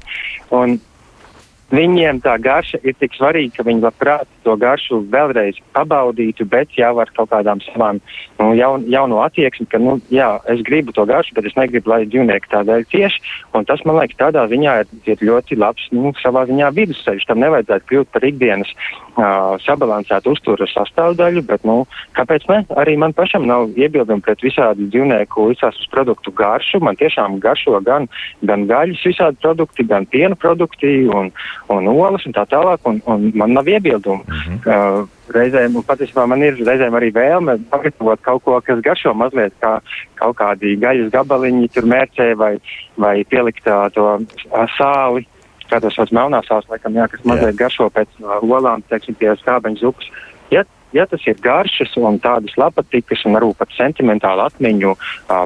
[1.68, 6.94] Viņiem tā garša ir tik svarīga, ka viņi labprāt to garšu vēlreiz pabaudītu, bet jau
[7.04, 8.00] ar kaut kādām savām
[8.40, 12.06] nu, jaun, jauno attieksmi, ka, nu, jā, es gribu to garšu, bet es negribu, lai
[12.08, 13.24] dzīvnieki tādēļ cieši.
[13.68, 17.26] Tas, man liekas, tādā ziņā ir, ir ļoti labs, nu, savā ziņā vidusceļš.
[17.28, 21.80] Tam nevajadzētu kļūt par ikdienas uh, sabalansētu uzturas sastāvdaļu, bet, nu,
[22.18, 22.62] kāpēc ne?
[22.80, 26.82] Arī man pašam nav iebildumi pret visādi dzīvnieku izcelsmes produktu garšu.
[26.86, 28.08] Man tiešām garšo gan,
[28.48, 30.94] gan gaļas visādi produkti, gan piena produkti.
[31.08, 31.32] Un,
[31.74, 34.24] un olas un tā tālāk, un, un man nav iebildumu.
[34.38, 35.02] Mm -hmm.
[35.02, 39.54] uh, reizēm, un patiesībā man ir reizēm arī vēlme pagatavot kaut ko, kas garšo mazliet
[39.62, 39.80] kā
[40.16, 42.54] kaut kādi gaļas gabaliņi tur mērcē vai,
[42.98, 45.28] vai pielikt uh, to uh, sāli.
[45.68, 47.60] Kā tas sauc, melnā sāls, laikam, jā, kas mazliet jā.
[47.64, 50.10] garšo pēc uh, olām, teiksim, pie skābeņu zupas.
[50.52, 55.00] Ja ja tas ir garšas un tādas lapatikas un varbūt pat sentimentāla atmiņu uh,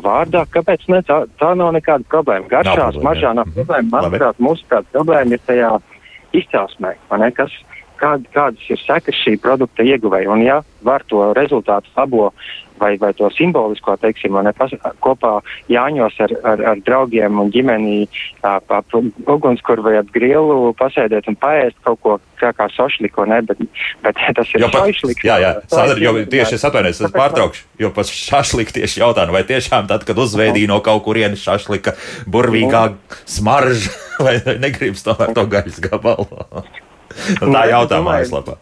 [0.06, 1.02] vārdā, kāpēc ne?
[1.08, 2.48] Tā, tā nav nekāda problēma.
[2.52, 3.90] Garšās, maržā nav problēma.
[3.96, 5.72] Manuprāt, mūsu problēma ir tajā
[6.38, 6.96] izcelsmē,
[7.36, 7.52] kas,
[8.02, 10.32] kād, kādas ir sekas šī produkta ieguvēja.
[10.34, 12.32] Un, ja var to rezultātu labo
[12.82, 14.74] vai, vai to simbolisko, teiksim, ne, pas,
[15.06, 15.36] kopā
[15.70, 18.08] Jāņos ar, ar, ar draugiem un ģimeni
[18.42, 18.82] pa
[19.30, 23.62] ugunskura vai ap grilu pasēdēt un paēst kaut ko kā, kā sošliko, ne, bet,
[24.02, 25.26] bet tas ir šašliks.
[25.28, 29.46] Jā, jā, Sadar, jo tieši es atvainojos, es pārtraukšu, jo par šašliku tieši jautāju, vai
[29.48, 31.94] tiešām tad, kad uzveidīja no kaut kurienes šašlika
[32.26, 32.88] burvīgā
[33.30, 33.94] smarža,
[34.26, 36.48] vai negribas tomēr to gaļas gabalu?
[37.56, 38.60] Tā jautājuma aizlapā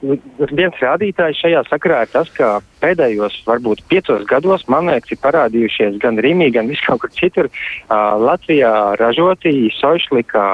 [0.00, 5.98] viens rādītājs šajā sakarā ir tas, ka pēdējos, varbūt piecos gados, man liekas, ir parādījušies
[6.00, 10.44] gan Rīgā, gan viskaur kur citur uh, Latvijā ražoti sojušlika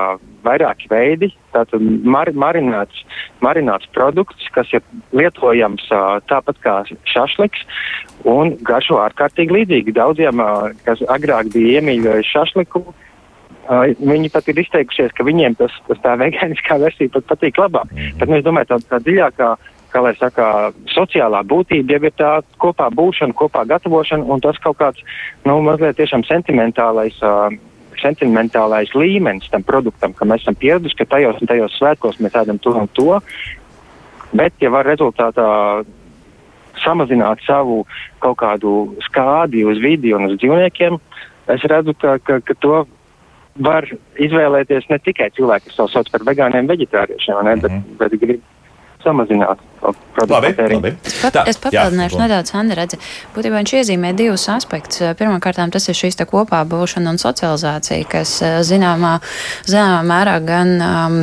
[0.47, 1.31] vairāki veidi.
[1.55, 3.07] Tātad mar, marināts,
[3.45, 4.83] marināts produkts, kas ir
[5.17, 6.77] lietojams uh, tāpat kā
[7.15, 7.63] šašliks
[8.27, 12.83] un garšo ārkārtīgi līdzīgi daudziem, uh, kas agrāk bija iemīļojuši šašliku.
[12.83, 13.06] Uh,
[13.67, 17.91] viņi pat ir izteikušies, ka viņiem tas, tas tā vegāniskā versija pat patīk labāk.
[17.91, 18.19] -hmm.
[18.19, 19.49] Bet nu, es domāju, tā, tā dziļākā,
[19.93, 24.79] kā lai saka, sociālā būtība jau ir tā kopā būšana, kopā gatavošana un tas kaut
[24.79, 25.01] kāds,
[25.45, 27.17] nu, mazliet tiešām sentimentālais.
[27.23, 27.55] Uh,
[27.97, 32.59] sentimentālais līmenis tam produktam, ka mēs esam pieraduši, ka tajos un tajos svētkos mēs ēdam
[32.61, 33.21] to un to.
[34.37, 35.85] Bet, ja var rezultātā
[36.85, 37.85] samazināt savu
[38.23, 38.75] kaut kādu
[39.07, 40.99] skādi uz vidi un uz dzīvniekiem,
[41.55, 42.85] es redzu, ka, ka, ka to
[43.59, 43.89] var
[44.21, 47.63] izvēlēties ne tikai cilvēki, kas to sauc par vegāniem, veģetāriešiem, ne, mm -hmm.
[47.63, 47.97] bet, mhm.
[47.99, 48.45] bet grib
[49.07, 49.59] samazināt
[50.29, 50.93] labi, labi.
[51.05, 52.99] Es, pat, Tā, es papildināšu jā, nedaudz, Anna, redzi.
[53.37, 55.03] Būtībā viņš iezīmē divus aspektus.
[55.19, 59.19] Pirmkārt, tas ir šīs kopā būšana un socializācija, kas zināmā,
[59.69, 61.21] zināmā mērā gan um,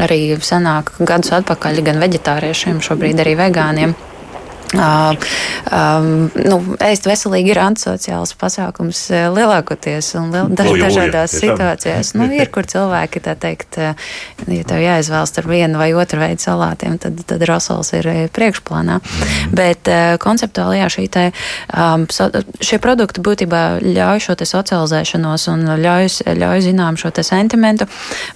[0.00, 3.94] arī senāk gadus atpakaļ gan veģetāriešiem, šobrīd arī vegāniem.
[4.70, 5.16] Uh,
[5.74, 12.12] um, nu, ēst veselīgi ir antisociāls pasākums lielākoties un liel, daž, dažādās jā, situācijās.
[12.14, 17.00] Nu, ir, kur cilvēki, tā teikt, ja tev jāizvēlas ar vienu vai otru veidu salātiem,
[17.02, 18.06] tad, tad rosols ir
[18.36, 19.00] priekšplānā.
[19.00, 19.56] Mm.
[19.58, 21.26] Bet uh, konceptuāli, jā, šī te,
[21.74, 22.28] um, so,
[22.62, 27.88] šie produkti būtībā ļauj šo te socializēšanos un ļauj, ļauj zinām šo te sentimentu,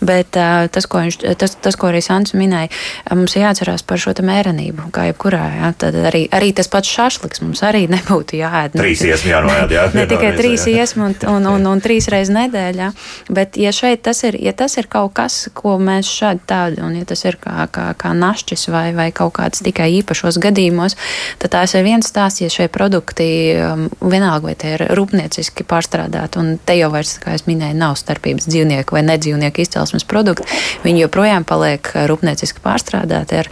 [0.03, 2.73] bet uh, tas, ko viņš, tas, tas, ko arī Sants minēja,
[3.14, 6.88] mums jāatcerās par šo te mērenību, kā jebkurā, jā, tad arī arī, arī tas pats
[6.88, 8.76] šašliks mums arī nebūtu jāēd.
[8.78, 9.87] Trīs iesmi jānoēd, jā.
[9.98, 12.90] ne tikai trīs iesmi un, un, un, un trīs reizes nedēļā,
[13.30, 16.96] bet ja šeit tas ir, ja tas ir kaut kas, ko mēs šādi tādi, un
[16.98, 20.96] ja tas ir kā, kā, kā našķis vai, vai kaut kāds tikai īpašos gadījumos,
[21.42, 23.26] tad tās ir viens stāsts, ja šie produkti
[23.58, 27.96] um, vienalga vai tie ir rūpnieciski pārstrādāti, un te jau vairs, kā es minēju, nav
[28.00, 30.46] starpības dzīvnieku vai nedzīvnieku izcelsmes produkti,
[30.84, 33.50] viņi joprojām paliek rūpnieciski pārstrādāti ar,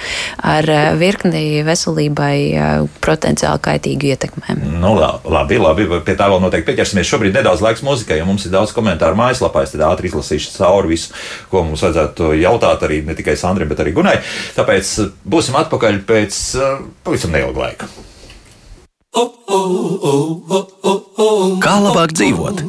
[0.53, 2.37] ar virkni veselībai
[3.05, 4.63] potenciāli kaitīgu ietekmēm.
[4.83, 7.09] Nu, labi, labi, pie tā vēl noteikti pieķersimies.
[7.09, 9.65] Šobrīd nedaudz laiks muzikai, jo mums ir daudz komentāru mājaslapā.
[9.67, 11.13] Es tad ātri izlasīšu cauri visu,
[11.53, 14.19] ko mums vajadzētu jautāt arī ne tikai Sandrai, bet arī Gunai.
[14.59, 14.95] Tāpēc
[15.29, 17.91] būsim atpakaļ pēc uh, pavisam neilga laika.
[21.63, 22.65] Kā labāk dzīvot?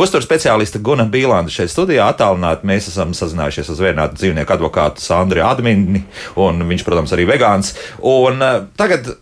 [0.00, 2.68] Uzturu speciāliste Guna Bīlāna šeit studijā attālināti.
[2.70, 6.04] Mēs esam sazinājušies ar zvērnātu dzīvnieku advokātu Sandri Admini,
[6.40, 7.74] un viņš, protams, arī vegāns.
[8.06, 9.14] Un uh, tagad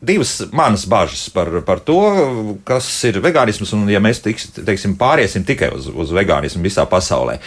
[0.00, 1.98] divas manas bažas par, par to,
[2.64, 7.40] kas ir vegānisms, un ja mēs tiks, teiksim, pāriesim tikai uz, uz vegānismu visā pasaulē.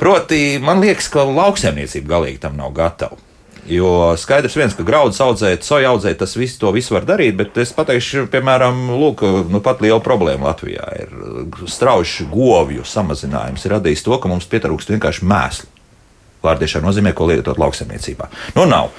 [0.00, 3.20] Proti, man liekas, ka lauksaimniecība galīgi tam nav gatava.
[3.70, 7.58] Jo skaidrs viens, ka graudus audzēt, soja audzēt, tas viss to visu var darīt, bet
[7.62, 9.22] es pateikšu, piemēram, lūk,
[9.52, 11.12] nu pat liela problēma Latvijā ir
[11.70, 13.62] strauji govju samazinājums.
[13.62, 15.70] Ir radījis to, ka mums pietrūkst vienkārši mēslu.
[16.42, 18.26] Vārdiešā nozīmē, ko lietot lauksaimniecībā.
[18.56, 18.90] Nu, nav.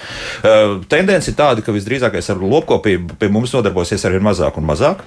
[0.87, 5.03] Tendence ir tāda, ka visdrīzākais ar lopkopību pie mums nodarbosies ar vien mazāk un mazāk.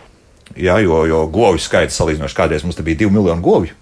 [0.53, 3.73] Jā, jo, jo govju skaits salīdzinoši kādreiz mums bija 2 miljoni govju.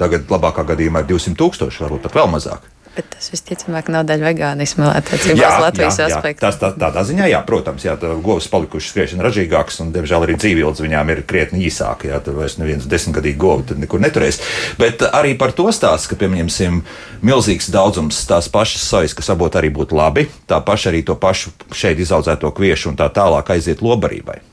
[0.00, 2.64] Tagad labākā gadījumā ir 200 tūkstoši, varbūt pat vēl mazāk.
[2.92, 6.18] Bet tas visticamāk nav daļa veganīsma attiecībā uz Latvijas jā, jā.
[6.18, 6.42] aspektu.
[6.44, 10.84] Tas tā, tādā ziņā, jā, protams, jā, govs palikušas skriešana ražīgākas, un, diemžēl, arī dzīvības
[10.84, 12.10] viņām ir krietni īsāka.
[12.12, 14.42] Jā, tur vairs neviens desmitgadīgi tur nekur neturēs.
[14.76, 16.82] Bet arī par to stāst, ka, pieņemsim,
[17.24, 21.56] milzīgs daudzums tās pašas sojas, kas varbūt arī būtu labi, tā paša arī to pašu
[21.72, 24.51] šeit izaudzēto kviešu un tā tālāk aiziet lobarībai.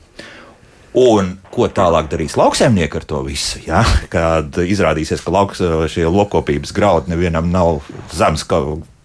[0.98, 3.60] Un ko tālāk darīs lauksaimnieki ar to visu?
[3.62, 3.84] Ja?
[4.10, 8.42] Kad izrādīsies, ka lauks, šie lopkopības graudi nevienam nav zemes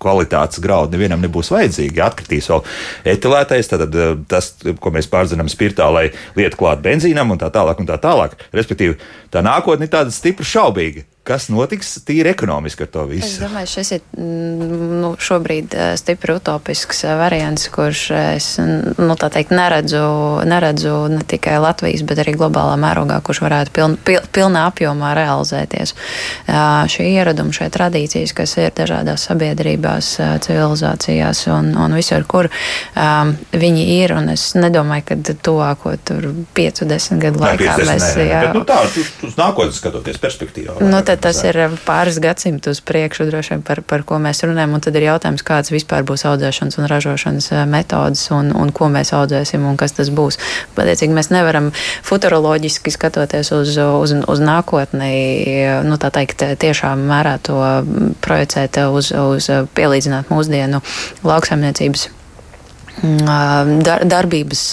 [0.01, 1.99] kvalitātes graudi, nevienam nebūs vajadzīgi.
[1.99, 2.63] Ja atkritīs vēl
[3.13, 3.97] etilētais, tad
[4.31, 7.81] tas, ko mēs pārzinām spirtā, lai lietu klāt benzīnam un tā tālāk.
[7.81, 8.33] Un tā tālāk.
[8.55, 8.97] Respektīvi,
[9.33, 13.25] tā nākotne ir tāda stipri šaubīga kas notiks tīri ekonomiski ar to visu?
[13.27, 18.49] Es domāju, šis ir mm, nu, šobrīd eh, stipri utopisks eh, variants, kurš eh, es
[18.61, 20.03] nu, teikt, neredzu,
[20.45, 25.95] neredzu ne tikai Latvijas, bet arī globālā mērogā, kurš varētu piln, pil, pilnā apjomā realizēties.
[26.91, 30.11] Šie ieradumi, šie tradīcijas, kas ir dažādās sabiedrībās,
[30.45, 32.49] civilizācijās un, un visur, kur
[33.65, 38.07] viņi ir, un es nedomāju, ka tuvāko tur 5-10 gadu laikā Nē, mēs.
[38.19, 38.81] Jā, bet, nu, tā,
[39.25, 40.77] uz nākotnes skatoties perspektīvā.
[40.83, 44.75] Nu, tas ir pāris gadsimtus priekšu, droši vien par, par ko mēs runājam.
[44.77, 48.89] Un tad ir jautājums, kādas vispār būs audzēšanas un ražošanas eh, metodas un, un ko
[48.93, 50.39] mēs audzēsim un kas tas būs.
[50.77, 51.71] Patiecīgi mēs nevaram
[52.05, 55.13] futuroloģiski skatoties uz, uz, uz nākotni,
[55.85, 57.61] nu, tā teikt, tiešām mērā to
[58.25, 60.83] projicēt uz, uz pielīdzināt mūsdienu
[61.25, 62.09] lauksaimniecības
[63.03, 64.63] dar, darbības,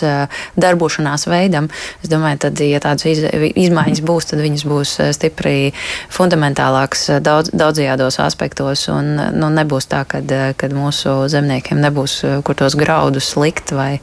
[0.61, 1.69] darbošanās veidam.
[2.03, 5.73] Es domāju, tad, ja tādas iz, izmaiņas būs, tad viņas būs stipri
[6.13, 8.87] fundamentālākas daudz, daudzajādos aspektos.
[8.93, 13.99] Un, nu, nebūs tā, ka mūsu zemniekiem nebūs kur tos graudus likt, vai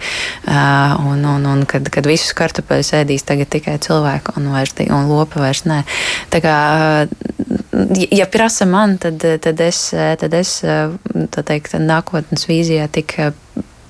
[0.47, 5.41] un, un, un kad, kad visus kartupeļus ēdīs tagad tikai cilvēki un, vairs, un lopi
[5.41, 5.81] vairs nē.
[6.33, 6.55] Tā kā,
[8.11, 13.17] ja prasa man, tad, tad es, tad es tā teikt, nākotnes vīzijā tik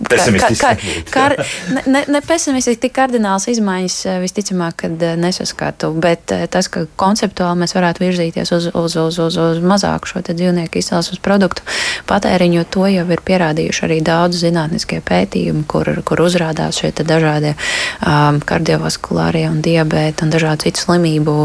[0.07, 0.63] Pesimistiski.
[1.11, 6.85] Kā, kā, ne, ne, ne pesimistiski, tik kardināls izmaiņas visticamāk, kad nesaskatu, bet tas, ka
[6.99, 11.65] konceptuāli mēs varētu virzīties uz, uz, uz, uz, uz mazāku šo dzīvnieku izcelsmes produktu
[12.07, 18.39] patēriņu, to jau ir pierādījuši arī daudz zinātniskie pētījumi, kur, kur uzrādās šie dažādie um,
[18.39, 21.35] kardiovaskulārie un diabēti un dažādu citu slimību,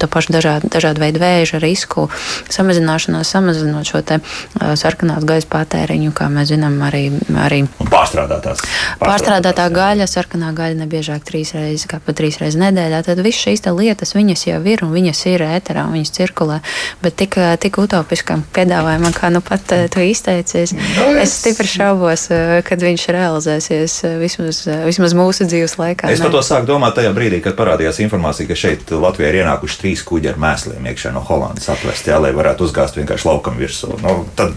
[0.00, 2.08] to pašu dažādu, dažādu veidu vēža risku
[2.48, 7.06] samazināšanos, samazinot šo te uh, sarkanās gaisa patēriņu, kā mēs zinām, arī.
[7.36, 7.62] arī
[7.98, 8.62] pārstrādātās.
[9.02, 13.02] Pārstrādātā gaļa, sarkanā gaļa nebiežāk trīs reizes, kā pa trīs reizes nedēļā.
[13.06, 16.60] Tad viss šīs lietas, viņas jau ir un viņas ir ēterā, viņas cirkulē.
[17.02, 21.28] Bet tik, tik utopiskam piedāvājumam, kā nu pat tu izteicies, no, es...
[21.28, 22.28] es stipri šaubos,
[22.68, 26.12] kad viņš realizēsies vismaz, vismaz mūsu dzīves laikā.
[26.14, 29.80] Es par to sāku domāt tajā brīdī, kad parādījās informācija, ka šeit Latvijā ir ienākuši
[29.82, 33.94] trīs kuģi ar mēsliem iekšā no Holandas atvest, jā, lai varētu uzgāzt vienkārši laukam virsū.
[34.02, 34.56] Nu, tad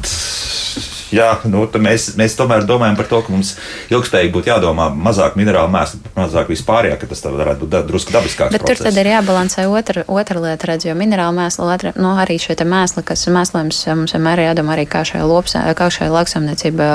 [1.15, 3.53] jā, nu, mēs, mēs tomēr domājam par to, ka mums
[3.91, 8.53] ilgspējīgi būtu jādomā mazāk minerālu mēslu, mazāk vispārējā, ka tas varētu būt drusku dabiskāks.
[8.55, 8.81] Bet process.
[8.81, 12.55] tur tad ir jābalansē otra, otra lieta, redz, jo minerālu mēslu, otra, nu, arī šie
[12.61, 16.89] mēsli, kas mēslojums mums vienmēr ir jādomā arī kā šajā, lops, kā šajā lauksamniecībā,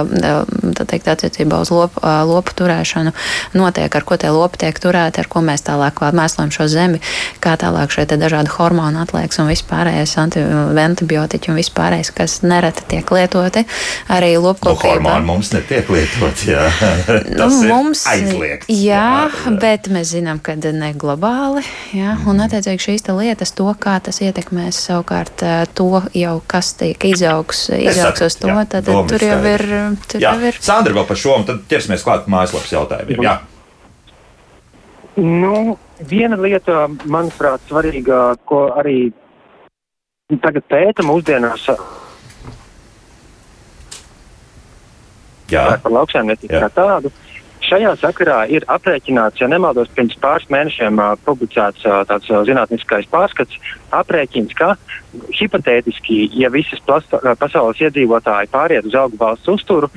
[0.79, 3.13] tā teikt, attiecībā uz lopu, lopu turēšanu
[3.57, 7.03] notiek, ar ko tie lopi tiek turēti, ar ko mēs tālāk mēslojam šo zemi,
[7.45, 13.67] kā tālāk šie dažādi hormonu atliekas un vispārējais antibiotiķi un vispārējais, kas nereti tiek lietoti
[14.13, 15.01] arī lopkopībā.
[15.01, 16.67] Nu, hormoni mums netiek lietot, jā.
[17.39, 18.69] nu, mums aizliegts.
[18.71, 21.65] Jā, jā, bet mēs zinām, ka ne globāli,
[21.97, 22.29] jā, mm.
[22.31, 25.45] un attiecīgi šīs lietas, to, kā tas ietekmēs savukārt
[25.77, 29.67] to jau, kas tiek izaugs, izaugs uz to, jā, tad tur jau ir.
[30.07, 30.33] Tur jā.
[30.33, 30.63] jau ir.
[30.63, 33.27] Sandra vēl par šo, un tad ķersimies klāt mājaslapas jautājumiem.
[33.27, 33.37] Jā.
[35.17, 39.09] Nu, viena lieta, manuprāt, svarīga, ko arī
[40.43, 41.71] tagad pēta mūsdienās
[45.53, 45.79] Jā.
[45.83, 47.13] par lauksaimniecību kā tādu.
[47.67, 53.09] Šajā sakarā ir aprēķināts, ja nemaldos, pirms pāris mēnešiem uh, publicēts uh, tāds uh, zinātniskais
[53.11, 53.57] pārskats,
[53.97, 54.75] aprēķins, ka
[55.35, 59.91] hipotētiski, ja visas plasta, uh, pasaules iedzīvotāji pāriet uz augu valsts uzturu,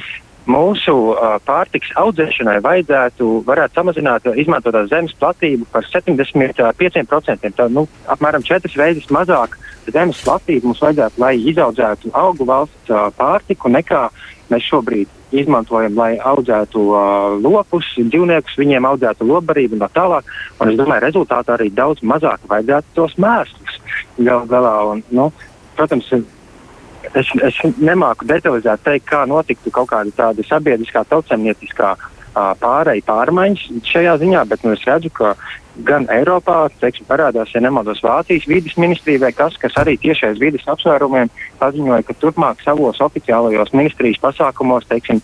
[0.49, 7.53] mūsu uh, pārtiks audzēšanai vajadzētu varētu samazināt uh, izmantotās zemes platību par 75%.
[7.59, 13.09] Tā, nu, apmēram četras reizes mazāk zemes platību mums vajadzētu, lai izaudzētu augu valsts uh,
[13.19, 14.07] pārtiku nekā
[14.49, 20.29] mēs šobrīd izmantojam, lai audzētu uh, lopus, dzīvniekus, viņiem audzētu lobarību un tā tālāk.
[20.59, 23.79] Un es domāju, rezultātā arī daudz mazāk vajadzētu tos mēslus
[24.17, 24.75] gal galā.
[24.93, 25.29] Un, nu,
[25.77, 33.05] protams, es, es nemāku detalizēt teikt, kā notiktu kaut kāda tāda sabiedriskā, tautsemnieciskā uh, pārēja
[33.07, 35.35] pārmaiņas šajā ziņā, bet nu, es redzu, ka
[35.85, 40.65] gan Eiropā, teiksim, parādās, ja nemaldos, Vācijas vidas ministrija vai kas, kas arī tiešais vidas
[40.69, 45.21] apsvērumiem paziņoja, ka turpmāk savos oficiālajos ministrijas pasākumos, teiksim,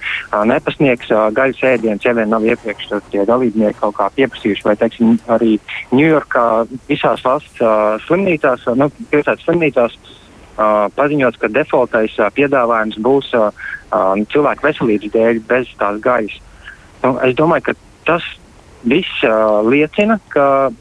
[0.51, 5.57] nepasniegs gaļas ēdiens, ja vien nav iepriekš tie dalībnieki kaut kā pieprasījuši, vai, teiksim, arī
[5.95, 6.45] Ņujorkā
[6.89, 7.61] visās valsts
[8.07, 13.51] slimnīcās, nu, pilsētas slimnīcās uh, paziņots, ka defaultais uh, piedāvājums būs uh,
[13.91, 16.39] uh, cilvēku veselības dēļ bez tās gaļas.
[17.03, 17.77] Nu, es domāju, ka
[18.07, 18.25] tas
[18.85, 20.71] viss uh, liecina, ka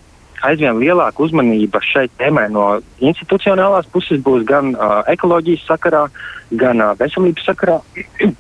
[0.45, 2.67] aizvien lielāka uzmanība šai tēmai no
[3.01, 6.07] institucionālās puses būs gan uh, ekoloģijas sakarā,
[6.53, 7.81] gan uh, veselības sakarā.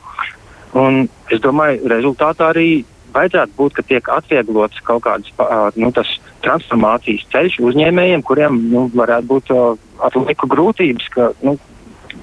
[0.84, 2.84] Un es domāju, rezultātā arī
[3.14, 5.92] vajadzētu būt, ka tiek atvieglots kaut kāds uh, nu,
[6.44, 11.08] transformācijas ceļš uzņēmējiem, kuriem nu, varētu būt uh, ar laiku grūtības.
[11.14, 11.56] Ka, nu,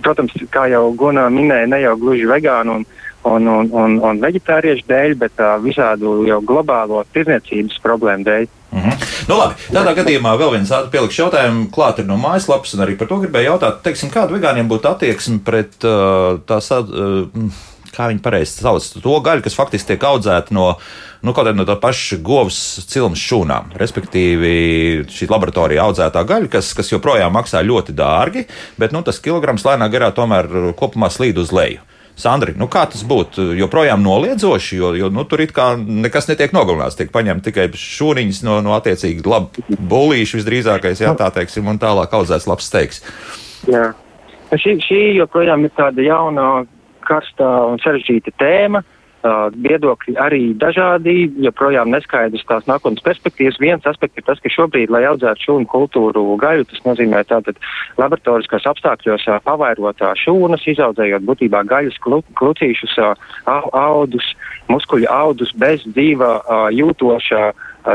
[0.03, 2.85] protams, kā jau Gunā minēja, ne jau gluži vegāni un,
[3.23, 8.47] un, un, un, un veģetāriešu dēļ, bet uh, visādu jau globālo tirniecības problēmu dēļ.
[8.71, 9.09] Mm -hmm.
[9.27, 13.07] nu, labi, tādā gadījumā vēl viens pielikšu jautājumu klāt ir no mājaslapas, un arī par
[13.07, 17.27] to gribēju jautāt, teiksim, kāda vegāniem būtu attieksme pret uh, tās, uh,
[17.91, 20.77] kā viņi pareizi sauc, to gaļu, kas faktiski tiek audzēta no,
[21.21, 23.75] nu, kaut no tā paša govs cilmes šūnām.
[23.81, 28.47] Respektīvi, šī laboratorijā audzētā gaļa, kas, kas joprojām maksā ļoti dārgi,
[28.79, 31.83] bet nu, tas kilograms lēnā garā tomēr kopumā slīd uz leju.
[32.19, 33.51] Sandri, nu kā tas būtu?
[33.57, 36.97] Joprojām noliedzoši, jo, jo nu, tur it kā nekas netiek nogalināts.
[36.99, 42.13] Tiek paņemta tikai šūniņas no, no attiecīgi labi bulīšu visdrīzākais, jā, tā teiksim, un tālāk
[42.17, 43.03] audzēts labs steiks.
[43.71, 43.91] Jā.
[44.51, 46.47] Šī, šī joprojām ir tāda jauna,
[47.07, 48.81] karsta un sarežģīta tēma.
[48.83, 53.59] Uh, viedokļi arī dažādi, joprojām neskaidrs tās nākotnes perspektīvas.
[53.61, 57.59] Viens aspekts ir tas, ka šobrīd, lai audzētu šūnu kultūru gaļu, tas nozīmē tātad
[58.01, 62.97] laboratoriskos apstākļos uh, pavairot uh, šūnas, izaudzējot būtībā gaļas klucīšus,
[63.45, 64.33] audus,
[64.71, 66.33] muskuļu audus bez dzīva
[66.73, 67.51] jūtoša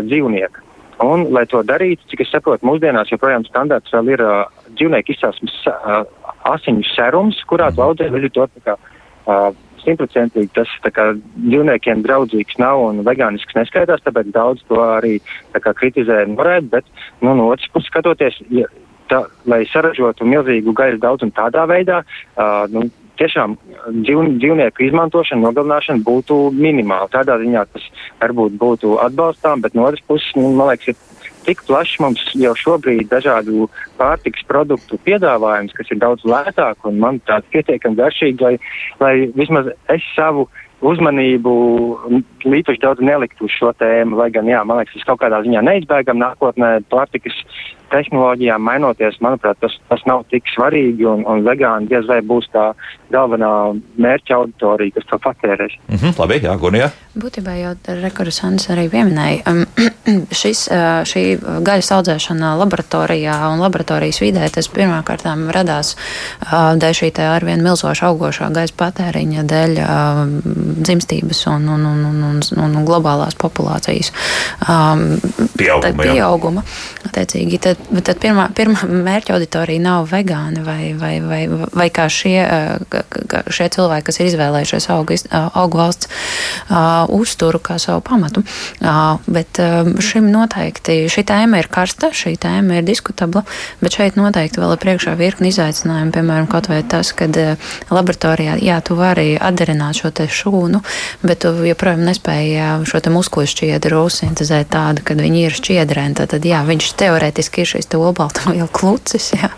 [0.07, 0.67] dzīvnieka.
[1.05, 4.47] Un, lai to darītu, cik es saprotu, mūsdienās joprojām standarts vēl ir uh,
[4.79, 6.07] dzīvnieku izcelsmes uh,
[6.49, 9.51] asiņu serums, kurā tu audzē veļu to tā kā uh,
[9.87, 15.17] simtprocentīgi tas kā, dzīvniekiem draudzīgs nav un vegānisks neskaitās, tāpēc daudz to arī
[15.55, 16.91] kā, kritizē un norēd, bet
[17.23, 18.69] nu, no otras puses skatoties, ja,
[19.11, 23.57] tā, lai saražotu milzīgu gaļas daudzumu tādā veidā, uh, nu, tiešām
[24.05, 27.09] dzīv, dzīvnieku izmantošana, nogalināšana būtu minimāla.
[27.13, 27.87] Tādā ziņā tas
[28.21, 31.16] varbūt būtu atbalstām, bet no otras puses, nu, man liekas, ir
[31.47, 33.71] tik plašs mums jau šobrīd dažādu
[34.01, 38.55] pārtiks produktu piedāvājums, kas ir daudz lētāk un, manuprāt, pietiekami garšīgi, lai,
[39.01, 40.49] lai vismaz es savu
[40.85, 41.53] uzmanību
[42.45, 45.63] līpaši daudz neliktu uz šo tēmu, lai gan, jā, man liekas, tas kaut kādā ziņā
[45.65, 47.39] neizbēgam nākotnē pārtikas
[47.93, 52.71] tehnoloģijām mainoties, manuprāt, tas, tas nav tik svarīgi, un, un vegāni diez vai būs tā
[53.13, 53.51] galvenā
[54.03, 55.77] mērķa auditorija, kas to patērēs.
[55.89, 56.91] Mm -hmm, labi, jā, Gunija.
[57.17, 59.65] Būtībā jau Rekordsons arī pieminēja, um,
[60.43, 61.23] šis, uh, šī
[61.65, 65.25] gaļas audzēšana laboratorijā un laboratorijas vidē, tas pirmkārt
[65.55, 70.21] radās uh, dēļ šī arvien milzoša augošā gaisa patēriņa, dēļ uh,
[70.83, 74.13] dzimstības un, un, un, un, un, un globālās populācijas
[74.69, 75.17] um,
[75.57, 76.03] pieauguma.
[76.03, 76.63] pieauguma
[77.07, 82.07] attiecīgi, tad tad, tad pirmā, pirmā mērķa auditorija nav vegāni vai, vai, vai, vai kā
[82.13, 82.39] šie,
[82.91, 86.11] kā šie cilvēki, kas ir izvēlējušies augu, augu valsts
[87.17, 88.43] uzturu kā savu pamatu.
[89.27, 89.61] Bet
[90.03, 93.45] šim noteikti šī tēma ir karsta, šī tēma ir diskutabla,
[93.83, 97.37] bet šeit noteikti vēl ir priekšā virkni izaicinājumu, piemēram, kaut vai tas, kad
[97.91, 100.83] laboratorijā, jā, tu vari atdarināt šo te šūnu,
[101.27, 106.17] bet tu joprojām nespēji šo te muskuļu šķiedru sintezēt tādu, kad viņi ir šķiedrēni.
[106.17, 109.51] Tad, jā, viņš teorētiski ir šis olbaltumvielu klucis, jā.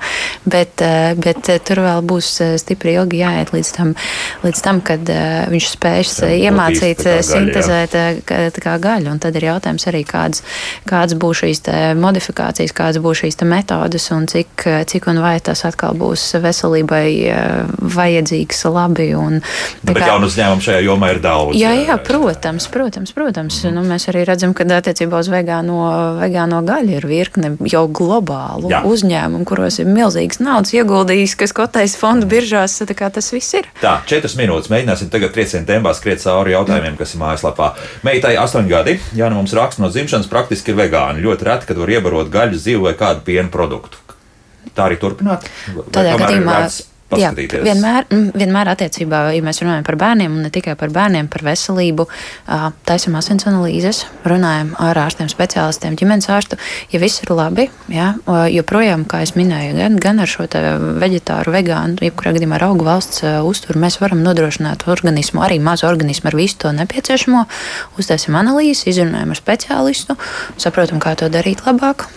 [0.44, 3.94] bet, eh, bet eh, tur vēl būs eh, stipri ilgi jāiet līdz tam,
[4.44, 5.12] līdz tam kad
[5.52, 7.96] viņš spēs jā, iemācīt gaļa, sintezēt
[8.28, 9.12] kā, kā gaļu.
[9.12, 10.44] Un tad ir jautājums arī, kādas,
[10.88, 11.62] kādas būs šīs
[11.98, 17.06] modifikācijas, kādas būs šīs metodas un cik, cik un vai tas atkal būs veselībai
[17.94, 19.10] vajadzīgs labi.
[19.18, 19.40] Un,
[19.82, 21.56] bet kā, jaunu uzņēmumu šajā jomā ir daudz.
[21.58, 23.62] Jā, jā, protams, protams, protams.
[23.64, 23.78] Mm.
[23.78, 25.78] Nu, mēs arī redzam, ka attiecībā uz vegāno,
[26.20, 28.82] vegāno gaļu ir virkne jau globālu Jā.
[28.86, 32.78] uzņēmumu, kuros ir milzīgas naudas ieguldījis, kas kotējas fondu biržās.
[32.98, 33.68] Tas viss ir.
[33.82, 34.70] Tā, četras minūtes.
[34.72, 37.72] Mēģināsim tagad triecienu tēmā skriet cauri jautājumiem, kas ir mājaslapā.
[38.06, 38.98] Meitai astoņi gadi.
[39.18, 41.24] Jā, nu mums raksts no dzimšanas praktiski ir vegāni.
[41.24, 44.00] Ļoti reti, kad var iebarot gaļu, zivu vai kādu piena produktu.
[44.74, 45.48] Tā arī turpināt?
[45.94, 46.60] Tādā gadījumā
[47.16, 51.30] Jā, vienmēr, mm, vienmēr attiecībā, ja mēs runājam par bērniem, un ne tikai par bērniem,
[51.32, 52.04] par veselību,
[52.84, 56.58] taisam asins analīzes, runājam ar ārstiem, speciālistiem, ģimenes ārstu.
[56.92, 58.10] Ja viss ir labi, jā,
[58.52, 60.44] joprojām, kā es minēju, gan, gan ar šo
[61.00, 66.28] veģetāru, vegānu, jebkurā gadījumā ar augu valsts uzturu, mēs varam nodrošināt organismu, arī mazu organismu
[66.28, 67.46] ar visu to nepieciešamo.
[67.96, 70.20] Uztaisim analīzes, izrunājam ar speciālistu,
[70.60, 72.10] saprotam, kā to darīt labāk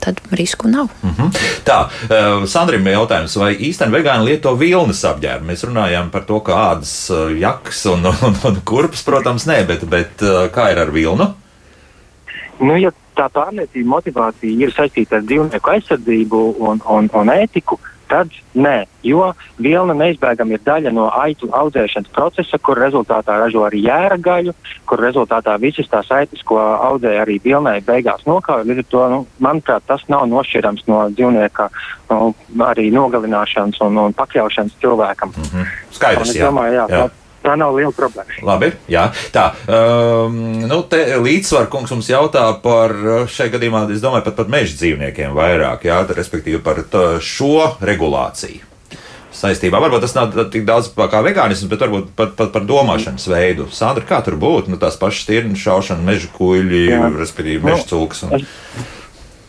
[0.00, 0.88] tad risku nav.
[1.02, 1.30] Mm -hmm.
[1.64, 5.46] Tā, uh, Sandrim jautājums, vai īstenībā vegāni lieto vilnas apģērbu?
[5.46, 9.84] Mēs runājām par to, ka ādas uh, jaks un, un, un kurpes, protams, nē, bet,
[9.84, 11.34] bet uh, kā ir ar vilnu?
[12.60, 17.93] Nu, ja tā pārliecība, motivācija ir saistīta ar dzīvnieku aizsardzību un, un, un ētiku, uh,
[18.08, 19.30] tad nē, jo
[19.62, 24.54] vilna neizbēgami ir daļa no aitu audzēšanas procesa, kur rezultātā ražo arī jēra gaļu,
[24.88, 28.64] kur rezultātā visas tās aitas, ko audzē arī vilnai, beigās nokauj.
[28.68, 31.68] Līdz ar to, nu, manuprāt, tas nav nošķirams no dzīvnieka
[32.12, 32.32] nu,
[32.68, 35.34] arī nogalināšanas un, un pakļaušanas cilvēkam.
[35.36, 35.76] Mm -hmm.
[35.98, 36.48] Skaidrs, jā.
[36.48, 37.23] Domāju, jā, jā tā
[37.60, 38.38] nav liela problēma.
[38.48, 39.50] Labi, jā, tā.
[39.68, 42.94] Um, nu, te līdzsvar kungs mums jautā par
[43.30, 46.84] šai gadījumā, es domāju, pat par meža dzīvniekiem vairāk, jā, respektīvi par
[47.24, 48.70] šo regulāciju.
[49.34, 49.80] Saistībā.
[49.82, 53.66] Varbūt tas nav tik daudz kā vegānisms, bet varbūt pat, pat par domāšanas veidu.
[53.74, 54.70] Sandra, kā tur būtu?
[54.70, 56.84] Nu, tās pašas stirnu šaušana, meža kuģi,
[57.18, 58.22] respektīvi meža cūks.
[58.28, 58.46] Un...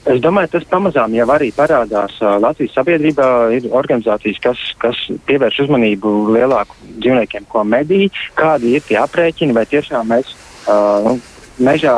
[0.06, 3.30] Es domāju, tas pamazām jau arī parādās Latvijas sabiedrībā.
[3.58, 8.06] Ir organizācijas, kas, kas pievērš uzmanību lielāku dzīvniekiem, ko medī,
[8.38, 10.30] kādi ir tie aprēķini, vai tiešām mēs
[10.70, 11.18] uh, nu,
[11.58, 11.97] mežā.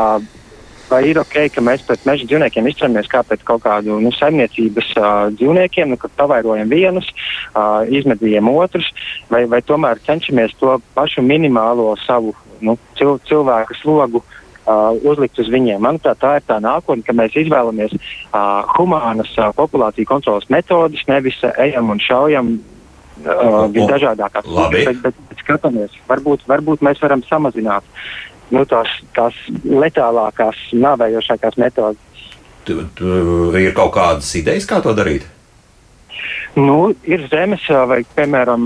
[0.87, 4.93] Vai ir ok, ka mēs pret meža dzīvniekiem izturamies kā pret kaut kādu nu, saimniecības
[4.95, 8.87] uh, dzīvniekiem, nu, kad pavairojam vienus, uh, izmedījam otrus,
[9.27, 12.31] vai, vai tomēr cenšamies to pašu minimālo savu
[12.63, 15.81] nu, cil, cilvēku slogu uh, uh, uzlikt uz viņiem.
[15.83, 21.39] Manuprāt, tā ir tā nākotne, ka mēs izvēlamies uh, humānas uh, populāciju kontrolas metodas, nevis
[21.43, 27.87] uh, ejam un šaujam uh, visdažādākās lietas, bet, bet, skatāmies, varbūt, varbūt mēs varam samazināt
[28.51, 32.29] nu, tās, tās letālākās, nāvējošākās metodas.
[32.67, 33.09] Tu, tu,
[33.55, 35.27] ir kaut kādas idejas, kā to darīt?
[36.57, 38.65] Nu, ir zemes, vai, piemēram,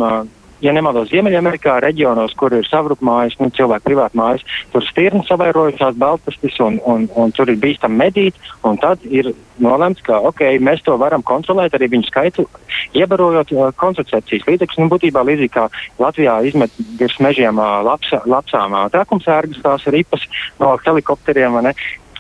[0.62, 6.60] ja nemaldos, Ziemeļamerikā reģionos, kur ir savrupmājas, nu, cilvēku privātu mājas, tur stirnas savairojušās baltastis
[6.64, 8.38] un, un, un tur ir bīstam medīt,
[8.68, 9.32] un tad ir
[9.62, 12.48] nolemts, ka, ok, mēs to varam kontrolēt arī viņu skaitu,
[12.98, 15.68] iebarojot uh, kontracepcijas līdzekļus, nu, būtībā līdzīgi kā
[16.02, 17.82] Latvijā izmet virs mežiem uh,
[18.26, 20.26] lapsām uh, trakumsērgas, tās ripas
[20.62, 21.76] no helikopteriem, vai ne?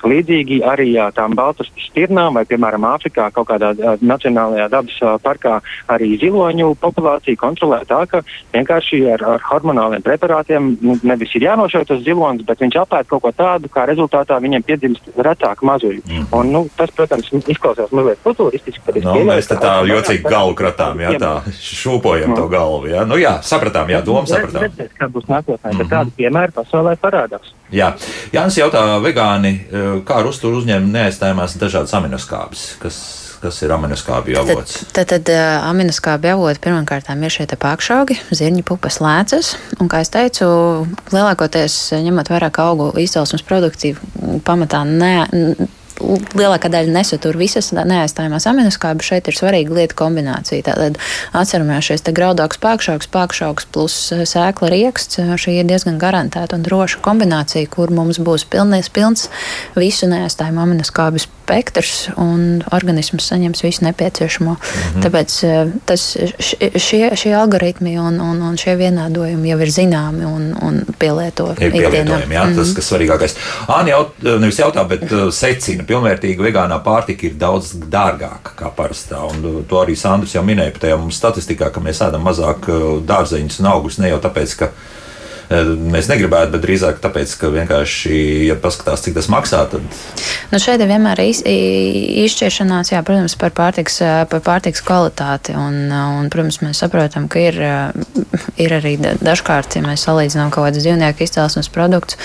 [0.07, 5.15] Līdzīgi arī jā, tām baltastu stirnām vai, piemēram, Āfrikā kaut kādā uh, nacionālajā dabas uh,
[5.21, 5.59] parkā
[5.91, 8.23] arī ziloņu populācija kontrolē tā, ka
[8.53, 13.23] vienkārši ar, ar hormonāliem preparātiem nu, nevis ir jānošauj tas zilonis, bet viņš apēd kaut
[13.25, 16.01] ko tādu, kā rezultātā viņiem piedzimst retāk mazuļi.
[16.07, 16.27] Mm.
[16.37, 18.97] Un, nu, tas, protams, izklausās mazliet futūristiski.
[19.01, 22.91] No, nu, mēs tā jocīgi galvu kratām, jā, tā šūpojam to galvu.
[22.91, 24.67] Jā, nu, jā sapratām, jā, domu sapratām.
[24.67, 25.91] Redzēs, kā būs nākotnē, bet mm -hmm.
[25.93, 27.53] tādi piemēri pasaulē parādās.
[27.71, 27.93] Jā,
[28.33, 29.53] Jānis jautā, vegāni,
[30.05, 32.99] kā ar uzturu uzņēmumu neaizstājumās dažādas aminoskābes, kas,
[33.43, 34.79] kas ir aminoskābju avots?
[34.91, 39.55] Tad, tad, tad aminoskābju avoti pirmkārt ir šie pakšaugi, zirņu pupas lēcas.
[39.79, 40.49] Un, kā jau teicu,
[41.13, 41.77] lielākoties
[42.07, 43.95] ņemot vērā augu izcelsmes produkti
[44.47, 45.13] pamatā ne
[46.37, 49.07] lielākā daļa nesatur visas neaizstājamās aminoskābes.
[49.11, 50.65] Šeit ir svarīga lieta kombinācija.
[50.67, 50.99] Tātad
[51.37, 55.21] atceramies šīs graudaugs, pākšaugs, pākšaugs plus eh, sēkla rieksts.
[55.41, 59.29] Šī ir diezgan garantēta un droša kombinācija, kur mums būs pilnīgs pilns
[59.77, 64.55] visu neaizstājumu aminoskābes spektrs un organisms saņems visu nepieciešamo.
[64.55, 65.03] -hmm.
[65.03, 66.17] Tāpēc eh, tas,
[66.75, 71.51] šie, šie algoritmi un, un, un šie vienādojumi jau ir zināmi un, un pielieto.
[71.59, 72.55] Ir pielietojami, jā, -hmm.
[72.55, 73.35] tas, kas svarīgākais.
[73.67, 79.21] Āni jau nevis jautā, bet secina pilnvērtīga vegānā pārtika ir daudz dārgāka nekā parastā.
[79.27, 82.89] Un uh, to arī Sandrs jau minēja par tajā statistikā, ka mēs ēdam mazāk uh,
[83.05, 85.00] dārzeņus un augus ne jau tāpēc, ka mēs
[85.51, 88.15] negribētu, bet drīzāk tāpēc, ka vienkārši,
[88.47, 89.83] ja paskatās, cik tas maksā, tad.
[90.51, 93.99] Nu šeit ir vienmēr iz, izšķiršanās, jā, protams, par pārtiks,
[94.31, 95.55] par pārtiks kvalitāti.
[95.57, 97.59] Un, un, protams, mēs saprotam, ka ir,
[98.61, 102.19] ir arī dažkārt, ja mēs salīdzinām kaut kādus dzīvnieku izcelsmes produktus,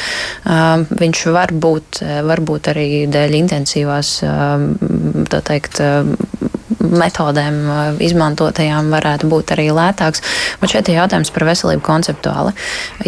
[0.47, 4.17] viņš var būt, var būt arī dēļ intensīvās,
[5.33, 5.83] tā teikt,
[6.93, 10.23] metodēm izmantotajām varētu būt arī lētāks.
[10.61, 12.55] Bet šeit ir jautājums par veselību konceptuāli.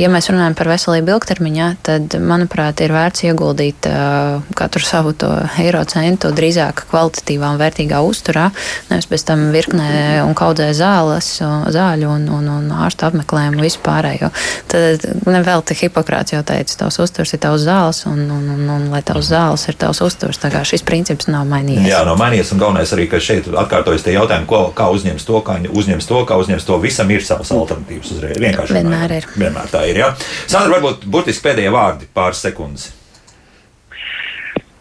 [0.00, 5.14] Ja mēs runājam par veselību ilgtermiņā, tad, manuprāt, ir vērts ieguldīt uh, katru savu
[5.62, 8.48] eiro centu drīzāk kvalitatīvā un vērtīgā uzturā,
[8.90, 9.88] nevis pēc tam virknē
[10.24, 11.30] un kaudzē zāles,
[11.74, 14.30] zāļu un, un, un ārsta apmeklējumu vispārējo.
[14.70, 19.02] Tad nevelti Hipokrāts jau teica, tavs uzturs ir tavs zāles, un, un, un, un lai
[19.06, 20.40] tavs zāles ir tavs uzturs.
[20.42, 21.88] Tā kā šis princips nav mainījies.
[21.90, 25.42] Jā, nav mainījies, un galvenais arī, ka šeit atkārtojas tie jautājumi, ko, kā uzņems to,
[25.44, 26.78] kā uzņems to, kā uzņems to.
[26.82, 28.40] Visam ir savas alternatīvas uzreiz.
[28.42, 29.28] Vienkārši vienmēr ir.
[29.36, 30.00] Vienmēr tā ir.
[30.02, 30.12] Jā.
[30.48, 32.90] Sandra, varbūt burtiski pēdējie vārdi pāris sekundes.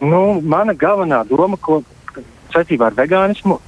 [0.00, 1.82] Nu, mana galvenā doma, ko
[2.54, 3.58] saistībā ar vegānismu,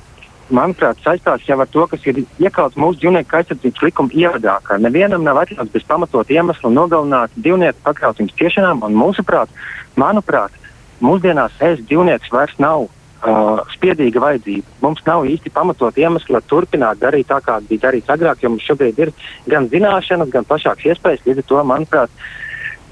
[0.54, 5.26] manuprāt, saistās jau ar to, kas ir iekļauts mūsu dzīvnieku aizsardzības likuma ievadā, ka nevienam
[5.26, 9.52] nav atļauts bez pamatot iemeslu nogalināt dzīvnieku pakļaut viņas ciešanām, un mūsuprāt,
[9.98, 10.54] manuprāt,
[11.02, 12.88] mūsdienās ēst dzīvnieks vairs nav
[13.20, 14.76] uh, spiedīga vajadzība.
[14.84, 18.66] Mums nav īsti pamatot iemesli, lai turpinātu darīt tā, kā bija darīts agrāk, jo mums
[18.68, 19.12] šobrīd ir
[19.50, 21.26] gan zināšanas, gan plašākas iespējas.
[21.26, 22.22] Līdz ar to, manuprāt,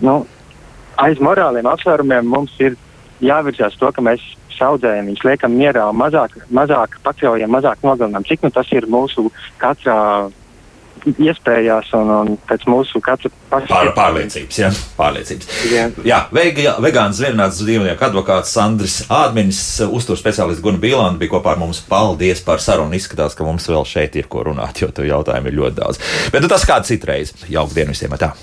[0.04, 0.18] nu,
[1.00, 2.76] aiz morāliem apsvērumiem mums ir
[3.24, 4.24] jāvirzās to, ka mēs
[4.58, 8.26] saudzējam, viņus liekam mierā mazāk, mazāk pakļaujam, mazāk nogalinām.
[8.26, 9.28] Cik nu tas ir mūsu
[9.62, 9.98] katrā
[11.16, 14.58] iespējās un, un pēc mūsu katra paša Pār, pārliecības.
[14.60, 15.48] Jā, pārliecības.
[15.72, 15.86] Jā.
[16.06, 21.62] jā vega, vegāns zvērnāts dzīvnieku advokāts Sandris Ādminis, uztur speciālists Guna Bīlāna bija kopā ar
[21.62, 21.82] mums.
[21.88, 22.96] Paldies par sarunu.
[22.98, 26.04] Izskatās, ka mums vēl šeit ir ko runāt, jo tu jautājumu ir ļoti daudz.
[26.34, 27.34] Bet nu, tas kāds citreiz.
[27.48, 28.16] Jauka dienu visiem!
[28.18, 28.34] Tā.